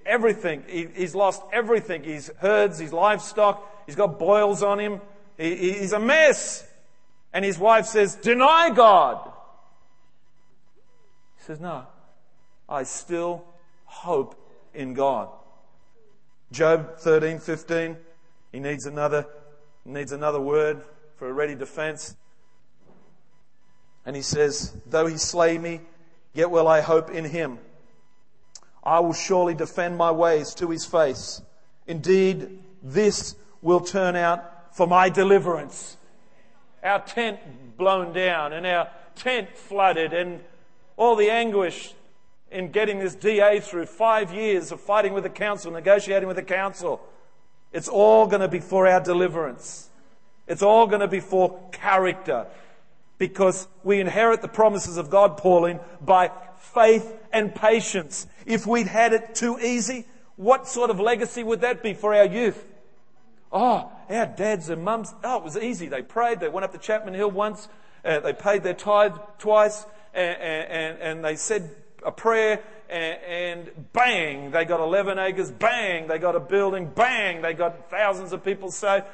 everything. 0.06 0.64
He, 0.66 0.86
he's 0.94 1.14
lost 1.14 1.42
everything. 1.52 2.04
His 2.04 2.32
herds, 2.38 2.78
his 2.78 2.92
livestock. 2.92 3.84
He's 3.86 3.96
got 3.96 4.18
boils 4.18 4.62
on 4.62 4.78
him. 4.78 5.00
He, 5.36 5.74
he's 5.74 5.92
a 5.92 5.98
mess. 5.98 6.66
And 7.32 7.44
his 7.44 7.58
wife 7.58 7.86
says, 7.86 8.14
deny 8.14 8.70
God. 8.70 9.30
He 11.36 11.44
says, 11.44 11.60
no, 11.60 11.84
I 12.68 12.82
still 12.82 13.44
hope 13.84 14.34
in 14.74 14.94
God. 14.94 15.28
Job 16.52 16.98
13, 16.98 17.38
15, 17.38 17.96
he 18.52 18.60
needs 18.60 18.86
another, 18.86 19.26
needs 19.84 20.12
another 20.12 20.40
word 20.40 20.82
for 21.16 21.28
a 21.28 21.32
ready 21.32 21.54
defense. 21.54 22.16
And 24.06 24.16
he 24.16 24.22
says, 24.22 24.76
though 24.86 25.06
he 25.06 25.16
slay 25.16 25.58
me, 25.58 25.80
yet 26.32 26.50
will 26.50 26.68
I 26.68 26.80
hope 26.80 27.10
in 27.10 27.24
him. 27.24 27.58
I 28.82 29.00
will 29.00 29.12
surely 29.12 29.54
defend 29.54 29.96
my 29.96 30.10
ways 30.10 30.54
to 30.54 30.70
his 30.70 30.84
face. 30.84 31.42
Indeed, 31.86 32.58
this 32.82 33.34
will 33.60 33.80
turn 33.80 34.16
out 34.16 34.74
for 34.74 34.86
my 34.86 35.08
deliverance. 35.08 35.96
Our 36.82 37.00
tent 37.00 37.38
blown 37.76 38.12
down 38.12 38.52
and 38.52 38.66
our 38.66 38.88
tent 39.14 39.56
flooded 39.56 40.12
and 40.12 40.40
all 40.96 41.16
the 41.16 41.30
anguish 41.30 41.92
in 42.50 42.70
getting 42.70 42.98
this 42.98 43.14
DA 43.14 43.60
through 43.60 43.86
five 43.86 44.32
years 44.32 44.72
of 44.72 44.80
fighting 44.80 45.12
with 45.12 45.24
the 45.24 45.30
council, 45.30 45.70
negotiating 45.70 46.26
with 46.26 46.36
the 46.36 46.42
council. 46.42 47.00
It's 47.72 47.88
all 47.88 48.26
going 48.26 48.40
to 48.40 48.48
be 48.48 48.60
for 48.60 48.86
our 48.86 49.00
deliverance. 49.00 49.88
It's 50.46 50.62
all 50.62 50.86
going 50.86 51.00
to 51.00 51.08
be 51.08 51.20
for 51.20 51.60
character 51.72 52.46
because 53.18 53.68
we 53.82 54.00
inherit 54.00 54.40
the 54.40 54.48
promises 54.48 54.96
of 54.96 55.10
God, 55.10 55.36
Pauline, 55.36 55.80
by 56.00 56.30
faith 56.56 57.12
and 57.32 57.54
patience. 57.54 58.26
If 58.46 58.66
we'd 58.66 58.86
had 58.86 59.12
it 59.12 59.34
too 59.34 59.58
easy, 59.58 60.06
what 60.36 60.66
sort 60.66 60.90
of 60.90 61.00
legacy 61.00 61.42
would 61.42 61.60
that 61.60 61.82
be 61.82 61.92
for 61.94 62.14
our 62.14 62.24
youth? 62.24 62.64
Oh, 63.52 63.90
our 64.08 64.26
dads 64.26 64.68
and 64.70 64.84
mums, 64.84 65.14
oh, 65.24 65.38
it 65.38 65.44
was 65.44 65.56
easy. 65.56 65.88
They 65.88 66.02
prayed, 66.02 66.40
they 66.40 66.48
went 66.48 66.64
up 66.64 66.72
to 66.72 66.78
Chapman 66.78 67.14
Hill 67.14 67.30
once, 67.30 67.68
uh, 68.04 68.20
they 68.20 68.32
paid 68.32 68.62
their 68.62 68.74
tithe 68.74 69.16
twice, 69.38 69.84
and, 70.14 70.40
and, 70.40 70.98
and 71.00 71.24
they 71.24 71.36
said 71.36 71.74
a 72.04 72.12
prayer, 72.12 72.62
and, 72.88 73.18
and, 73.22 73.92
bang, 73.92 74.50
they 74.50 74.64
got 74.64 74.80
11 74.80 75.18
acres, 75.18 75.50
bang, 75.50 76.06
they 76.06 76.18
got 76.18 76.34
a 76.34 76.40
building, 76.40 76.90
bang, 76.94 77.42
they 77.42 77.54
got 77.54 77.90
thousands 77.90 78.32
of 78.32 78.44
people 78.44 78.70
saved. 78.70 79.04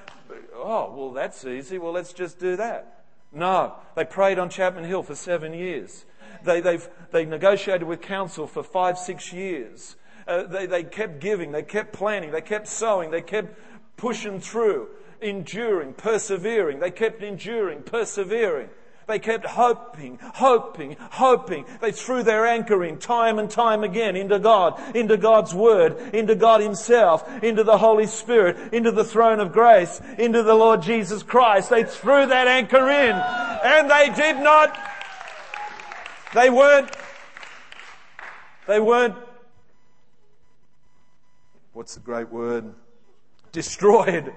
Oh, 0.55 0.92
well, 0.97 1.11
that's 1.11 1.44
easy. 1.44 1.79
Well, 1.79 1.92
let's 1.92 2.12
just 2.12 2.38
do 2.38 2.57
that. 2.57 3.05
No, 3.33 3.75
they 3.97 4.05
prayed 4.05 4.38
on 4.38 4.49
Chapman 4.49 4.85
Hill 4.85 5.03
for 5.03 5.14
seven 5.14 5.53
years. 5.53 6.05
They, 6.44 6.61
they've, 6.61 6.88
they 7.11 7.25
negotiated 7.25 7.87
with 7.87 8.01
council 8.01 8.47
for 8.47 8.62
five, 8.62 8.99
six 8.99 9.33
years. 9.33 9.97
Uh, 10.27 10.44
they, 10.44 10.66
they 10.66 10.85
kept 10.85 11.20
giving, 11.20 11.53
they 11.53 11.62
kept 11.62 11.92
planning, 11.92 12.31
they 12.31 12.40
kept 12.40 12.66
sowing, 12.68 13.11
they 13.11 13.20
kept 13.23 13.59
pushing 13.97 14.40
through, 14.40 14.88
enduring, 15.20 15.94
persevering. 15.94 16.81
They 16.81 16.90
kept 16.90 17.23
enduring, 17.23 17.83
persevering. 17.83 18.70
They 19.07 19.19
kept 19.19 19.45
hoping, 19.45 20.19
hoping, 20.23 20.97
hoping. 20.99 21.67
They 21.81 21.93
threw 21.93 22.23
their 22.23 22.47
anchor 22.47 22.83
in 22.85 22.99
time 22.99 23.38
and 23.38 23.51
time 23.51 23.85
again 23.85 24.17
into 24.17 24.38
God, 24.38 24.97
into 24.97 25.17
God's 25.19 25.55
Word, 25.55 26.14
into 26.14 26.35
God 26.35 26.62
Himself, 26.62 27.29
into 27.43 27.64
the 27.64 27.77
Holy 27.77 28.07
Spirit, 28.07 28.73
into 28.73 28.90
the 28.90 29.05
throne 29.05 29.40
of 29.40 29.53
grace, 29.53 30.01
into 30.19 30.43
the 30.43 30.55
Lord 30.55 30.81
Jesus 30.81 31.23
Christ. 31.23 31.69
They 31.69 31.85
threw 31.85 32.27
that 32.27 32.49
anchor 32.49 32.88
in 32.88 33.14
and 33.64 33.90
they 33.90 34.11
did 34.14 34.43
not, 34.43 34.79
they 36.35 36.51
weren't, 36.51 36.90
they 38.67 38.81
weren't, 38.81 39.17
what's 41.73 41.95
the 41.95 42.01
great 42.01 42.31
word? 42.31 42.73
Destroyed. 43.53 44.33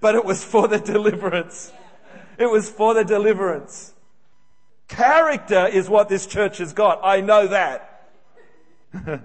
But 0.00 0.14
it 0.14 0.24
was 0.24 0.42
for 0.42 0.66
the 0.66 0.78
deliverance. 0.78 1.72
It 2.38 2.50
was 2.50 2.70
for 2.70 2.94
the 2.94 3.04
deliverance. 3.04 3.92
Character 4.90 5.68
is 5.68 5.88
what 5.88 6.08
this 6.08 6.26
church 6.26 6.58
has 6.58 6.72
got. 6.72 7.00
I 7.04 7.20
know 7.20 7.46
that. 7.46 8.10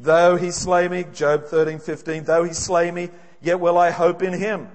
though 0.00 0.36
he 0.36 0.52
slay 0.52 0.86
me, 0.86 1.04
Job 1.12 1.46
13, 1.46 1.80
15, 1.80 2.22
though 2.22 2.44
he 2.44 2.52
slay 2.52 2.92
me, 2.92 3.10
yet 3.42 3.58
will 3.58 3.76
I 3.76 3.90
hope 3.90 4.22
in 4.22 4.32
him. 4.32 4.68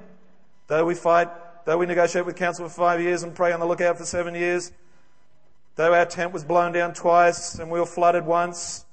Though 0.68 0.84
we 0.84 0.94
fight, 0.94 1.30
though 1.66 1.78
we 1.78 1.86
negotiate 1.86 2.26
with 2.26 2.36
council 2.36 2.68
for 2.68 2.76
five 2.76 3.00
years 3.00 3.24
and 3.24 3.34
pray 3.34 3.54
on 3.54 3.62
the 3.62 3.66
lookout 3.66 3.98
for 3.98 4.04
seven 4.04 4.36
years, 4.36 4.74
though 5.78 5.94
our 5.94 6.06
tent 6.06 6.34
was 6.34 6.44
blown 6.44 6.74
down 6.74 6.94
twice 6.94 7.58
and 7.58 7.72
we 7.72 7.80
were 7.80 7.86
flooded 7.86 8.26
once, 8.26 8.86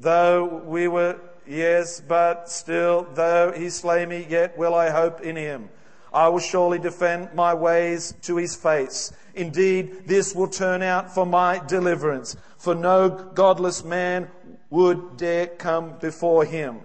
though 0.00 0.64
we 0.66 0.88
were, 0.88 1.20
yes, 1.46 2.00
but 2.00 2.50
still, 2.50 3.06
though 3.14 3.52
he 3.52 3.70
slay 3.70 4.04
me, 4.04 4.26
yet 4.28 4.58
will 4.58 4.74
I 4.74 4.90
hope 4.90 5.20
in 5.20 5.36
him. 5.36 5.68
I 6.14 6.28
will 6.28 6.38
surely 6.38 6.78
defend 6.78 7.34
my 7.34 7.52
ways 7.54 8.14
to 8.22 8.36
his 8.36 8.54
face. 8.54 9.12
Indeed, 9.34 10.06
this 10.06 10.32
will 10.32 10.46
turn 10.46 10.80
out 10.80 11.12
for 11.12 11.26
my 11.26 11.58
deliverance, 11.58 12.36
for 12.56 12.74
no 12.74 13.10
godless 13.10 13.84
man 13.84 14.30
would 14.70 15.16
dare 15.16 15.48
come 15.48 15.98
before 15.98 16.44
him. 16.44 16.80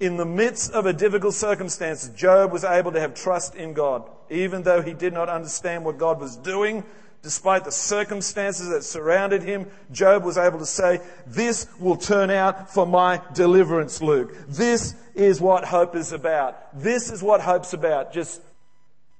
In 0.00 0.16
the 0.16 0.24
midst 0.24 0.72
of 0.72 0.86
a 0.86 0.92
difficult 0.92 1.34
circumstance, 1.34 2.08
Job 2.08 2.50
was 2.50 2.64
able 2.64 2.92
to 2.92 3.00
have 3.00 3.14
trust 3.14 3.54
in 3.54 3.74
God. 3.74 4.08
Even 4.30 4.62
though 4.62 4.80
he 4.80 4.94
did 4.94 5.12
not 5.12 5.28
understand 5.28 5.84
what 5.84 5.98
God 5.98 6.20
was 6.20 6.36
doing, 6.36 6.84
despite 7.22 7.64
the 7.64 7.72
circumstances 7.72 8.68
that 8.68 8.84
surrounded 8.84 9.42
him, 9.42 9.66
Job 9.90 10.24
was 10.24 10.38
able 10.38 10.58
to 10.58 10.66
say, 10.66 11.00
This 11.26 11.66
will 11.78 11.96
turn 11.96 12.30
out 12.30 12.72
for 12.72 12.86
my 12.86 13.20
deliverance, 13.34 14.00
Luke. 14.00 14.34
This 14.48 14.94
is 15.14 15.40
what 15.40 15.64
hope 15.64 15.96
is 15.96 16.12
about. 16.12 16.80
This 16.80 17.10
is 17.10 17.22
what 17.22 17.40
hope's 17.40 17.72
about. 17.72 18.12
Just 18.12 18.40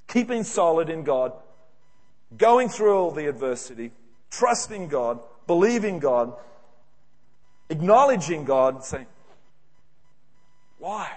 keeping 0.06 0.44
solid 0.44 0.88
in 0.88 1.02
God, 1.02 1.32
going 2.37 2.68
through 2.68 2.96
all 2.96 3.11
the 3.11 3.28
adversity, 3.28 3.92
trusting 4.30 4.88
God, 4.88 5.20
believing 5.46 5.98
God, 5.98 6.34
acknowledging 7.68 8.44
God, 8.44 8.84
saying, 8.84 9.06
Why? 10.78 11.11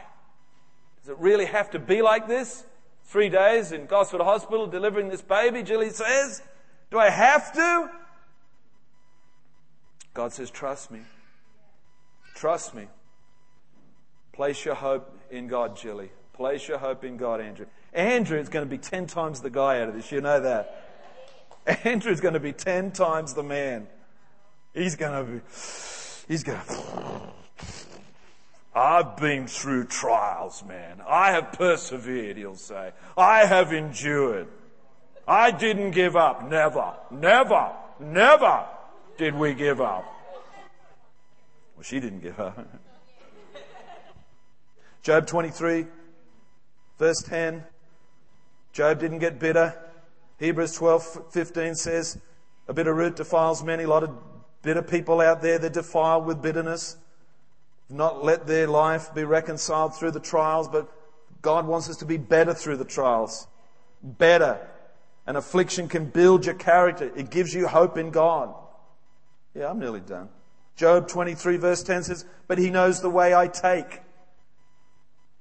Does 1.01 1.09
it 1.09 1.17
really 1.17 1.45
have 1.45 1.71
to 1.71 1.79
be 1.79 2.01
like 2.01 2.27
this? 2.27 2.63
Three 3.05 3.29
days 3.29 3.71
in 3.71 3.87
Gosford 3.87 4.21
Hospital 4.21 4.67
delivering 4.67 5.09
this 5.09 5.21
baby, 5.21 5.63
Julie 5.63 5.89
says. 5.89 6.41
Do 6.91 6.99
I 6.99 7.09
have 7.09 7.53
to? 7.53 7.89
God 10.13 10.33
says, 10.33 10.51
Trust 10.51 10.91
me. 10.91 10.99
Trust 12.35 12.75
me. 12.75 12.87
Place 14.33 14.63
your 14.65 14.75
hope 14.75 15.17
in 15.29 15.47
God, 15.47 15.75
Jilly. 15.77 16.09
Place 16.33 16.67
your 16.67 16.77
hope 16.77 17.03
in 17.03 17.17
God, 17.17 17.41
Andrew. 17.41 17.65
Andrew 17.93 18.39
is 18.39 18.49
going 18.49 18.65
to 18.65 18.69
be 18.69 18.77
10 18.77 19.07
times 19.07 19.41
the 19.41 19.49
guy 19.49 19.81
out 19.81 19.89
of 19.89 19.95
this. 19.95 20.11
You 20.11 20.21
know 20.21 20.39
that. 20.39 20.87
Andrew 21.83 22.11
is 22.11 22.21
going 22.21 22.33
to 22.33 22.39
be 22.39 22.53
10 22.53 22.91
times 22.91 23.33
the 23.33 23.43
man. 23.43 23.87
He's 24.73 24.95
going 24.95 25.25
to 25.25 25.31
be, 25.31 25.39
he's 26.27 26.43
going 26.43 26.59
to, 26.59 27.21
I've 28.73 29.17
been 29.17 29.47
through 29.47 29.85
trials, 29.85 30.63
man. 30.63 31.01
I 31.07 31.31
have 31.31 31.51
persevered, 31.51 32.37
he'll 32.37 32.55
say. 32.55 32.91
I 33.17 33.45
have 33.45 33.73
endured. 33.73 34.47
I 35.31 35.51
didn't 35.51 35.91
give 35.91 36.17
up. 36.17 36.49
Never, 36.49 36.93
never, 37.09 37.71
never 38.01 38.65
did 39.17 39.33
we 39.33 39.53
give 39.53 39.79
up. 39.79 40.03
Well, 41.73 41.83
she 41.83 42.01
didn't 42.01 42.19
give 42.19 42.37
up. 42.37 42.59
Job 45.03 45.27
23, 45.27 45.85
verse 46.99 47.23
10. 47.23 47.63
Job 48.73 48.99
didn't 48.99 49.19
get 49.19 49.39
bitter. 49.39 49.73
Hebrews 50.37 50.73
12, 50.73 51.31
15 51.31 51.75
says, 51.75 52.19
a 52.67 52.73
bitter 52.73 52.93
root 52.93 53.15
defiles 53.15 53.63
many. 53.63 53.85
A 53.85 53.87
lot 53.87 54.03
of 54.03 54.09
bitter 54.63 54.81
people 54.81 55.21
out 55.21 55.41
there, 55.41 55.57
they're 55.57 55.69
defiled 55.69 56.25
with 56.25 56.41
bitterness. 56.41 56.97
Not 57.89 58.21
let 58.21 58.47
their 58.47 58.67
life 58.67 59.13
be 59.13 59.23
reconciled 59.23 59.95
through 59.95 60.11
the 60.11 60.19
trials, 60.19 60.67
but 60.67 60.91
God 61.41 61.67
wants 61.67 61.89
us 61.89 61.95
to 61.97 62.05
be 62.05 62.17
better 62.17 62.53
through 62.53 62.75
the 62.75 62.85
trials. 62.85 63.47
Better. 64.03 64.67
An 65.27 65.35
affliction 65.35 65.87
can 65.87 66.05
build 66.05 66.45
your 66.45 66.55
character. 66.55 67.11
It 67.15 67.29
gives 67.29 67.53
you 67.53 67.67
hope 67.67 67.97
in 67.97 68.09
God. 68.11 68.53
Yeah, 69.53 69.69
I'm 69.69 69.79
nearly 69.79 69.99
done. 69.99 70.29
Job 70.75 71.07
23 71.07 71.57
verse 71.57 71.83
10 71.83 72.03
says, 72.03 72.25
But 72.47 72.57
he 72.57 72.69
knows 72.69 73.01
the 73.01 73.09
way 73.09 73.35
I 73.35 73.47
take. 73.47 74.01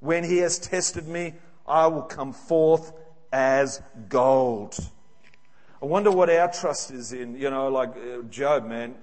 When 0.01 0.25
he 0.25 0.39
has 0.39 0.59
tested 0.59 1.07
me, 1.07 1.35
I 1.67 1.87
will 1.87 2.03
come 2.03 2.33
forth 2.33 2.93
as 3.33 3.81
gold. 4.09 4.77
I 5.83 5.87
wonder 5.87 6.11
what 6.11 6.29
our 6.29 6.51
trust 6.51 6.91
is 6.91 7.13
in. 7.13 7.37
You 7.37 7.51
know, 7.51 7.69
like 7.69 7.91
uh, 7.91 8.23
Job, 8.29 8.67
man, 8.67 8.97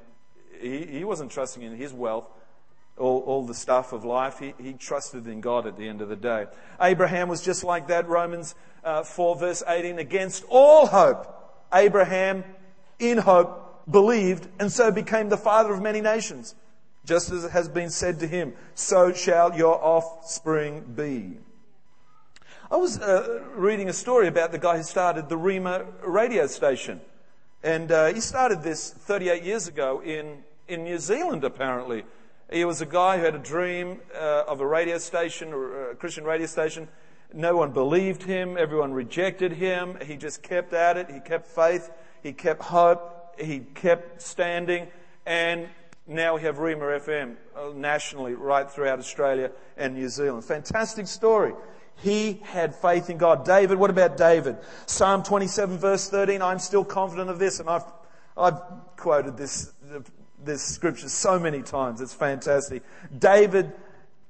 he, 0.60 0.86
he 0.86 1.04
wasn't 1.04 1.32
trusting 1.32 1.64
in 1.64 1.76
his 1.76 1.94
wealth, 1.94 2.26
all, 2.98 3.20
all 3.22 3.46
the 3.46 3.54
stuff 3.54 3.94
of 3.94 4.04
life. 4.04 4.40
He, 4.40 4.54
he 4.60 4.74
trusted 4.74 5.28
in 5.28 5.42
God 5.42 5.68
at 5.68 5.78
the 5.78 5.88
end 5.88 6.02
of 6.02 6.10
the 6.10 6.16
day. 6.16 6.48
Abraham 6.82 7.30
was 7.30 7.42
just 7.42 7.64
like 7.64 7.88
that. 7.88 8.08
Romans 8.08 8.56
uh, 8.84 9.04
4, 9.04 9.36
verse 9.36 9.64
18. 9.68 10.00
Against 10.00 10.44
all 10.50 10.88
hope, 10.88 11.28
Abraham, 11.74 12.44
in 13.00 13.18
hope, 13.18 13.90
believed 13.90 14.48
and 14.60 14.72
so 14.72 14.92
became 14.92 15.30
the 15.30 15.38
father 15.38 15.74
of 15.74 15.82
many 15.82 16.02
nations. 16.02 16.56
Just 17.06 17.32
as 17.32 17.46
it 17.46 17.52
has 17.52 17.70
been 17.70 17.90
said 17.90 18.20
to 18.20 18.28
him, 18.28 18.54
so 18.76 19.14
shall 19.14 19.56
your 19.56 19.82
offspring 19.82 20.82
be. 20.96 21.38
I 22.70 22.76
was 22.76 23.00
uh, 23.00 23.44
reading 23.56 23.88
a 23.88 23.94
story 23.94 24.28
about 24.28 24.52
the 24.52 24.60
guy 24.60 24.76
who 24.76 24.84
started 24.84 25.30
the 25.30 25.38
Rhema 25.38 25.86
radio 26.04 26.48
station. 26.48 27.00
And 27.64 27.92
uh, 27.92 28.14
he 28.14 28.20
started 28.20 28.62
this 28.62 28.92
38 28.92 29.44
years 29.44 29.70
ago 29.70 30.02
in, 30.04 30.44
in 30.68 30.84
New 30.84 31.00
Zealand, 31.00 31.46
apparently. 31.46 32.04
He 32.52 32.64
was 32.64 32.82
a 32.82 32.86
guy 32.86 33.18
who 33.18 33.26
had 33.26 33.36
a 33.36 33.40
dream 33.40 34.00
uh, 34.16 34.44
of 34.48 34.62
a 34.62 34.68
radio 34.68 34.98
station, 34.98 35.54
a 35.54 35.96
Christian 35.96 36.24
radio 36.24 36.48
station. 36.48 36.88
No 37.34 37.58
one 37.58 37.72
believed 37.72 38.24
him. 38.24 38.58
Everyone 38.58 38.94
rejected 38.94 39.52
him. 39.52 39.98
He 40.06 40.16
just 40.16 40.42
kept 40.44 40.74
at 40.74 40.96
it. 40.96 41.12
He 41.12 41.20
kept 41.20 41.48
faith. 41.48 41.92
He 42.24 42.34
kept 42.34 42.62
hope. 42.62 43.18
he 43.40 43.60
kept 43.60 44.22
standing, 44.22 44.88
and 45.26 45.68
now 46.08 46.36
we 46.36 46.42
have 46.42 46.58
Rhema 46.58 47.00
FM 47.00 47.36
uh, 47.56 47.74
nationally, 47.76 48.34
right 48.34 48.70
throughout 48.70 49.00
Australia 49.00 49.52
and 49.76 49.94
New 49.94 50.10
Zealand. 50.10 50.44
Fantastic 50.46 51.08
story. 51.08 51.54
He 51.98 52.42
had 52.44 52.76
faith 52.76 53.10
in 53.10 53.18
God. 53.18 53.46
David, 53.46 53.78
what 53.78 53.90
about 53.90 54.18
David? 54.18 54.58
Psalm 54.86 55.24
27 55.24 55.78
verse 55.78 56.10
13, 56.10 56.42
I'm 56.42 56.60
still 56.60 56.86
confident 56.86 57.30
of 57.30 57.40
this, 57.40 57.60
and 57.60 57.70
I've, 57.70 57.86
I've 58.38 58.60
quoted 58.98 59.36
this, 59.36 59.74
this 60.48 60.64
scripture 60.64 61.10
so 61.10 61.38
many 61.38 61.62
times. 61.62 62.02
It's 62.02 62.14
fantastic. 62.14 62.82
David 63.18 63.72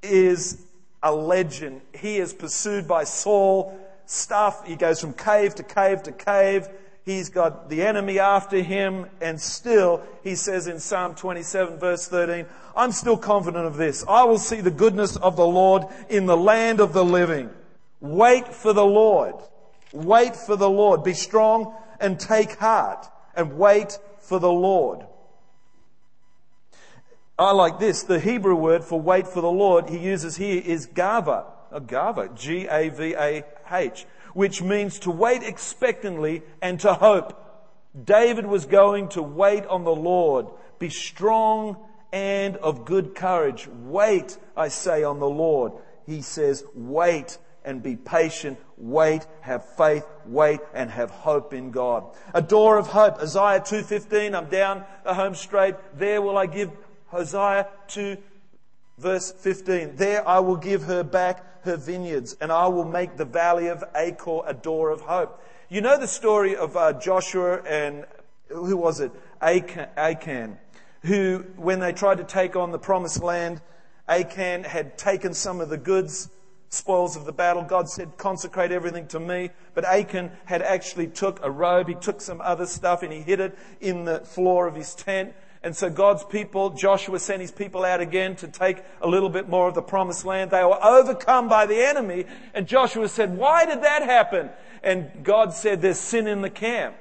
is 0.03 0.65
a 1.01 1.13
legend. 1.13 1.81
He 1.95 2.17
is 2.17 2.33
pursued 2.33 2.87
by 2.87 3.05
Saul. 3.05 3.79
Stuff. 4.05 4.65
He 4.65 4.75
goes 4.75 5.01
from 5.01 5.13
cave 5.13 5.55
to 5.55 5.63
cave 5.63 6.03
to 6.03 6.11
cave. 6.11 6.67
He's 7.07 7.29
got 7.29 7.69
the 7.69 7.83
enemy 7.83 8.19
after 8.19 8.61
him, 8.61 9.05
and 9.21 9.39
still, 9.39 10.01
he 10.23 10.35
says 10.35 10.67
in 10.67 10.81
Psalm 10.81 11.15
27, 11.15 11.77
verse 11.79 12.05
13, 12.09 12.45
I'm 12.75 12.91
still 12.91 13.15
confident 13.15 13.65
of 13.65 13.77
this. 13.77 14.03
I 14.09 14.25
will 14.25 14.37
see 14.37 14.59
the 14.59 14.71
goodness 14.71 15.15
of 15.15 15.37
the 15.37 15.45
Lord 15.45 15.83
in 16.09 16.25
the 16.25 16.35
land 16.35 16.81
of 16.81 16.91
the 16.91 17.05
living. 17.05 17.49
Wait 18.01 18.53
for 18.53 18.73
the 18.73 18.85
Lord. 18.85 19.35
Wait 19.93 20.35
for 20.35 20.57
the 20.57 20.69
Lord. 20.69 21.05
Be 21.05 21.13
strong 21.13 21.73
and 22.01 22.19
take 22.19 22.57
heart 22.57 23.07
and 23.37 23.57
wait 23.57 23.97
for 24.19 24.39
the 24.39 24.51
Lord. 24.51 25.05
I 27.39 27.51
like 27.51 27.79
this. 27.79 28.03
The 28.03 28.19
Hebrew 28.19 28.55
word 28.55 28.83
for 28.83 28.99
wait 28.99 29.27
for 29.27 29.41
the 29.41 29.51
Lord 29.51 29.89
he 29.89 29.97
uses 29.97 30.37
here 30.37 30.61
is 30.63 30.87
gava. 30.87 31.45
A 31.71 31.81
gava. 31.81 32.29
G-A-V-A-H 32.35 34.05
which 34.37 34.61
means 34.61 34.99
to 34.99 35.09
wait 35.09 35.41
expectantly 35.41 36.43
and 36.61 36.79
to 36.79 36.93
hope. 36.93 37.43
David 38.03 38.45
was 38.45 38.67
going 38.67 39.09
to 39.09 39.23
wait 39.23 39.65
on 39.65 39.83
the 39.83 39.95
Lord. 39.95 40.45
Be 40.77 40.91
strong 40.91 41.77
and 42.13 42.55
of 42.57 42.85
good 42.85 43.15
courage. 43.15 43.67
Wait, 43.67 44.37
I 44.55 44.67
say, 44.67 45.03
on 45.03 45.19
the 45.19 45.27
Lord. 45.27 45.71
He 46.05 46.21
says, 46.21 46.63
wait 46.75 47.39
and 47.65 47.81
be 47.81 47.95
patient. 47.95 48.59
Wait, 48.77 49.25
have 49.41 49.67
faith, 49.75 50.05
wait 50.27 50.59
and 50.75 50.91
have 50.91 51.09
hope 51.09 51.51
in 51.51 51.71
God. 51.71 52.05
A 52.35 52.41
door 52.41 52.77
of 52.77 52.85
hope. 52.85 53.17
Isaiah 53.17 53.59
2.15, 53.59 54.37
I'm 54.37 54.49
down 54.49 54.85
the 55.03 55.15
home 55.15 55.33
straight. 55.33 55.73
There 55.95 56.21
will 56.21 56.37
I 56.37 56.45
give 56.45 56.69
Hosea 57.07 57.67
2 57.87 58.17
verse 58.97 59.31
15. 59.31 59.95
There 59.95 60.27
I 60.27 60.39
will 60.39 60.57
give 60.57 60.83
her 60.83 61.03
back 61.03 61.63
her 61.63 61.77
vineyards, 61.77 62.37
and 62.39 62.51
I 62.51 62.67
will 62.67 62.85
make 62.85 63.17
the 63.17 63.25
valley 63.25 63.67
of 63.67 63.83
Achor 63.95 64.41
a 64.45 64.53
door 64.53 64.89
of 64.89 65.01
hope. 65.01 65.43
You 65.69 65.81
know 65.81 65.99
the 65.99 66.07
story 66.07 66.55
of 66.55 66.77
uh, 66.77 66.93
Joshua 66.93 67.61
and 67.63 68.05
who 68.49 68.77
was 68.77 69.01
it? 69.01 69.11
Achan, 69.41 69.89
Achan, 69.97 70.57
who, 71.01 71.45
when 71.57 71.79
they 71.79 71.91
tried 71.91 72.19
to 72.19 72.23
take 72.23 72.55
on 72.55 72.71
the 72.71 72.79
promised 72.79 73.21
land, 73.21 73.61
Achan 74.07 74.63
had 74.63 74.97
taken 74.97 75.33
some 75.33 75.59
of 75.59 75.67
the 75.67 75.77
goods, 75.77 76.29
spoils 76.69 77.17
of 77.17 77.25
the 77.25 77.33
battle. 77.33 77.63
God 77.63 77.89
said, 77.89 78.17
consecrate 78.17 78.71
everything 78.71 79.07
to 79.07 79.19
me. 79.19 79.49
But 79.73 79.83
Achan 79.83 80.31
had 80.45 80.61
actually 80.61 81.07
took 81.07 81.43
a 81.43 81.51
robe, 81.51 81.89
he 81.89 81.95
took 81.95 82.21
some 82.21 82.39
other 82.39 82.65
stuff 82.65 83.03
and 83.03 83.11
he 83.11 83.21
hid 83.21 83.41
it 83.41 83.57
in 83.81 84.05
the 84.05 84.21
floor 84.21 84.67
of 84.67 84.75
his 84.75 84.95
tent. 84.95 85.33
And 85.67 85.75
so 85.75 85.89
God's 85.89 86.23
people, 86.23 86.69
Joshua 86.69 87.19
sent 87.19 87.41
his 87.41 87.51
people 87.51 87.83
out 87.83 87.99
again 87.99 88.37
to 88.37 88.47
take 88.47 88.77
a 89.01 89.07
little 89.07 89.29
bit 89.29 89.49
more 89.49 89.67
of 89.67 89.75
the 89.75 89.81
promised 89.81 90.23
land. 90.23 90.49
They 90.49 90.63
were 90.63 90.81
overcome 90.81 91.49
by 91.49 91.65
the 91.65 91.85
enemy. 91.85 92.23
And 92.53 92.65
Joshua 92.65 93.09
said, 93.09 93.37
why 93.37 93.65
did 93.65 93.83
that 93.83 94.01
happen? 94.01 94.49
And 94.81 95.11
God 95.23 95.51
said, 95.51 95.81
there's 95.81 95.99
sin 95.99 96.25
in 96.25 96.39
the 96.39 96.49
camp. 96.49 96.95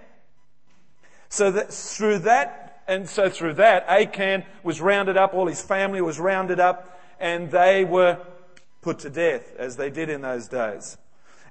So 1.29 1.53
that 1.53 1.73
through 1.73 2.19
that, 2.19 2.83
and 2.89 3.09
so 3.09 3.31
through 3.31 3.55
that, 3.55 3.87
Achan 3.89 4.43
was 4.65 4.81
rounded 4.81 5.17
up, 5.17 5.33
all 5.33 5.47
his 5.47 5.63
family 5.63 6.03
was 6.03 6.19
rounded 6.19 6.59
up, 6.59 7.01
and 7.21 7.53
they 7.53 7.85
were 7.85 8.19
put 8.83 8.99
to 8.99 9.11
death, 9.11 9.55
as 9.61 9.77
they 9.77 9.91
did 9.91 10.11
in 10.11 10.23
those 10.23 10.49
days. 10.49 10.99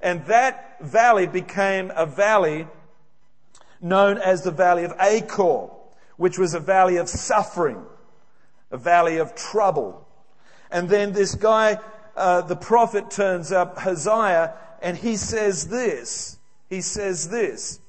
And 0.01 0.25
that 0.25 0.81
valley 0.81 1.27
became 1.27 1.93
a 1.95 2.05
valley 2.05 2.67
known 3.79 4.17
as 4.17 4.41
the 4.41 4.51
Valley 4.51 4.83
of 4.83 4.91
Achor 4.99 5.69
which 6.17 6.37
was 6.37 6.53
a 6.53 6.59
valley 6.59 6.97
of 6.97 7.09
suffering, 7.09 7.83
a 8.71 8.77
valley 8.77 9.17
of 9.17 9.35
trouble. 9.35 10.07
And 10.71 10.89
then 10.89 11.13
this 11.13 11.35
guy, 11.35 11.79
uh, 12.15 12.41
the 12.41 12.55
prophet 12.55 13.11
turns 13.11 13.51
up, 13.51 13.77
Hosea, 13.77 14.53
and 14.81 14.97
he 14.97 15.15
says 15.15 15.67
this. 15.67 16.37
He 16.69 16.81
says 16.81 17.29
this. 17.29 17.79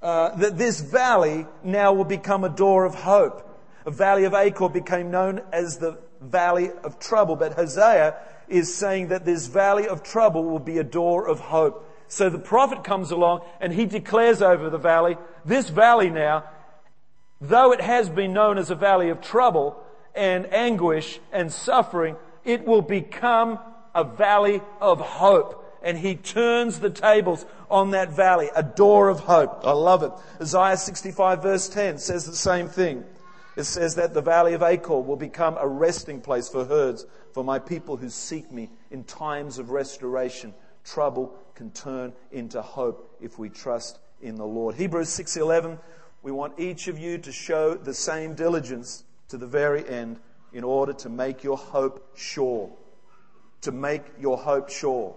Uh, 0.00 0.34
that 0.36 0.58
this 0.58 0.80
valley 0.80 1.46
now 1.62 1.92
will 1.92 2.04
become 2.04 2.44
a 2.44 2.48
door 2.48 2.84
of 2.84 2.94
hope. 2.94 3.48
A 3.86 3.90
valley 3.90 4.24
of 4.24 4.34
Achor 4.34 4.68
became 4.68 5.10
known 5.10 5.42
as 5.52 5.78
the 5.78 5.98
valley 6.20 6.70
of 6.84 6.98
trouble, 6.98 7.36
but 7.36 7.54
Hosea 7.54 8.16
is 8.48 8.74
saying 8.74 9.08
that 9.08 9.24
this 9.24 9.46
valley 9.46 9.88
of 9.88 10.02
trouble 10.02 10.44
will 10.44 10.58
be 10.58 10.78
a 10.78 10.84
door 10.84 11.28
of 11.28 11.40
hope. 11.40 11.88
So 12.08 12.28
the 12.28 12.38
prophet 12.38 12.84
comes 12.84 13.10
along 13.10 13.42
and 13.60 13.72
he 13.72 13.86
declares 13.86 14.42
over 14.42 14.68
the 14.70 14.78
valley, 14.78 15.16
this 15.44 15.70
valley 15.70 16.10
now 16.10 16.44
Though 17.42 17.72
it 17.72 17.80
has 17.80 18.08
been 18.08 18.32
known 18.32 18.56
as 18.56 18.70
a 18.70 18.76
valley 18.76 19.08
of 19.08 19.20
trouble 19.20 19.76
and 20.14 20.46
anguish 20.54 21.18
and 21.32 21.52
suffering, 21.52 22.14
it 22.44 22.64
will 22.64 22.82
become 22.82 23.58
a 23.96 24.04
valley 24.04 24.62
of 24.80 25.00
hope. 25.00 25.58
And 25.82 25.98
he 25.98 26.14
turns 26.14 26.78
the 26.78 26.88
tables 26.88 27.44
on 27.68 27.90
that 27.90 28.10
valley, 28.10 28.48
a 28.54 28.62
door 28.62 29.08
of 29.08 29.18
hope. 29.18 29.66
I 29.66 29.72
love 29.72 30.04
it. 30.04 30.12
Isaiah 30.40 30.76
65 30.76 31.42
verse 31.42 31.68
10 31.68 31.98
says 31.98 32.26
the 32.26 32.36
same 32.36 32.68
thing. 32.68 33.02
It 33.56 33.64
says 33.64 33.96
that 33.96 34.14
the 34.14 34.22
valley 34.22 34.54
of 34.54 34.62
Achor 34.62 35.00
will 35.00 35.16
become 35.16 35.56
a 35.58 35.66
resting 35.66 36.20
place 36.20 36.48
for 36.48 36.64
herds, 36.64 37.04
for 37.34 37.42
my 37.42 37.58
people 37.58 37.96
who 37.96 38.08
seek 38.08 38.52
me 38.52 38.70
in 38.92 39.02
times 39.02 39.58
of 39.58 39.70
restoration. 39.70 40.54
Trouble 40.84 41.34
can 41.56 41.72
turn 41.72 42.12
into 42.30 42.62
hope 42.62 43.16
if 43.20 43.36
we 43.36 43.48
trust 43.48 43.98
in 44.20 44.36
the 44.36 44.46
Lord. 44.46 44.76
Hebrews 44.76 45.08
6:11 45.08 45.80
we 46.22 46.30
want 46.30 46.58
each 46.58 46.88
of 46.88 46.98
you 46.98 47.18
to 47.18 47.32
show 47.32 47.74
the 47.74 47.94
same 47.94 48.34
diligence 48.34 49.04
to 49.28 49.36
the 49.36 49.46
very 49.46 49.86
end 49.88 50.18
in 50.52 50.64
order 50.64 50.92
to 50.92 51.08
make 51.08 51.42
your 51.42 51.56
hope 51.56 52.16
sure. 52.16 52.70
To 53.62 53.72
make 53.72 54.02
your 54.20 54.38
hope 54.38 54.70
sure. 54.70 55.16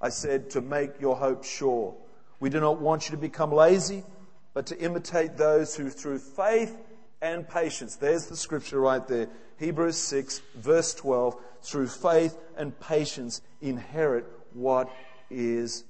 I 0.00 0.10
said 0.10 0.50
to 0.50 0.60
make 0.60 1.00
your 1.00 1.16
hope 1.16 1.44
sure. 1.44 1.94
We 2.38 2.50
do 2.50 2.60
not 2.60 2.80
want 2.80 3.08
you 3.08 3.16
to 3.16 3.20
become 3.20 3.50
lazy, 3.50 4.04
but 4.52 4.66
to 4.66 4.78
imitate 4.78 5.36
those 5.36 5.74
who 5.74 5.88
through 5.88 6.18
faith 6.18 6.76
and 7.22 7.48
patience, 7.48 7.96
there's 7.96 8.26
the 8.26 8.36
scripture 8.36 8.80
right 8.80 9.06
there, 9.06 9.28
Hebrews 9.58 9.96
6 9.96 10.42
verse 10.54 10.92
12, 10.94 11.36
through 11.62 11.88
faith 11.88 12.36
and 12.58 12.78
patience 12.78 13.40
inherit 13.62 14.26
what 14.52 14.90
is 15.30 15.84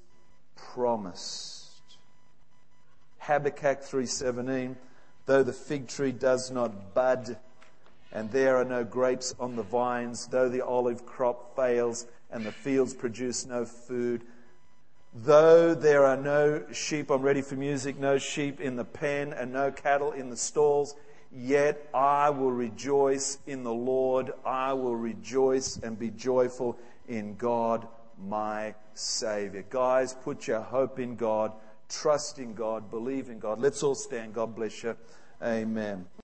promised. 0.54 1.55
Habakkuk 3.26 3.82
3:17, 3.82 4.76
though 5.26 5.42
the 5.42 5.52
fig 5.52 5.88
tree 5.88 6.12
does 6.12 6.50
not 6.50 6.94
bud 6.94 7.36
and 8.12 8.30
there 8.30 8.56
are 8.56 8.64
no 8.64 8.84
grapes 8.84 9.34
on 9.40 9.56
the 9.56 9.64
vines, 9.64 10.28
though 10.28 10.48
the 10.48 10.62
olive 10.62 11.04
crop 11.04 11.56
fails 11.56 12.06
and 12.30 12.46
the 12.46 12.52
fields 12.52 12.94
produce 12.94 13.44
no 13.44 13.64
food, 13.64 14.22
though 15.12 15.74
there 15.74 16.04
are 16.04 16.16
no 16.16 16.62
sheep, 16.72 17.10
I'm 17.10 17.22
ready 17.22 17.42
for 17.42 17.56
music, 17.56 17.98
no 17.98 18.16
sheep 18.16 18.60
in 18.60 18.76
the 18.76 18.84
pen 18.84 19.32
and 19.32 19.52
no 19.52 19.72
cattle 19.72 20.12
in 20.12 20.30
the 20.30 20.36
stalls, 20.36 20.94
yet 21.32 21.88
I 21.92 22.30
will 22.30 22.52
rejoice 22.52 23.38
in 23.46 23.64
the 23.64 23.74
Lord. 23.74 24.32
I 24.44 24.72
will 24.72 24.96
rejoice 24.96 25.78
and 25.78 25.98
be 25.98 26.10
joyful 26.10 26.78
in 27.08 27.34
God, 27.36 27.88
my 28.24 28.74
Savior. 28.94 29.64
Guys, 29.68 30.14
put 30.14 30.46
your 30.46 30.60
hope 30.60 30.98
in 30.98 31.16
God. 31.16 31.52
Trust 31.88 32.38
in 32.38 32.54
God, 32.54 32.90
believe 32.90 33.28
in 33.28 33.38
God. 33.38 33.60
Let's 33.60 33.82
all 33.82 33.94
stand. 33.94 34.34
God 34.34 34.54
bless 34.54 34.82
you. 34.82 34.96
Amen. 35.42 36.06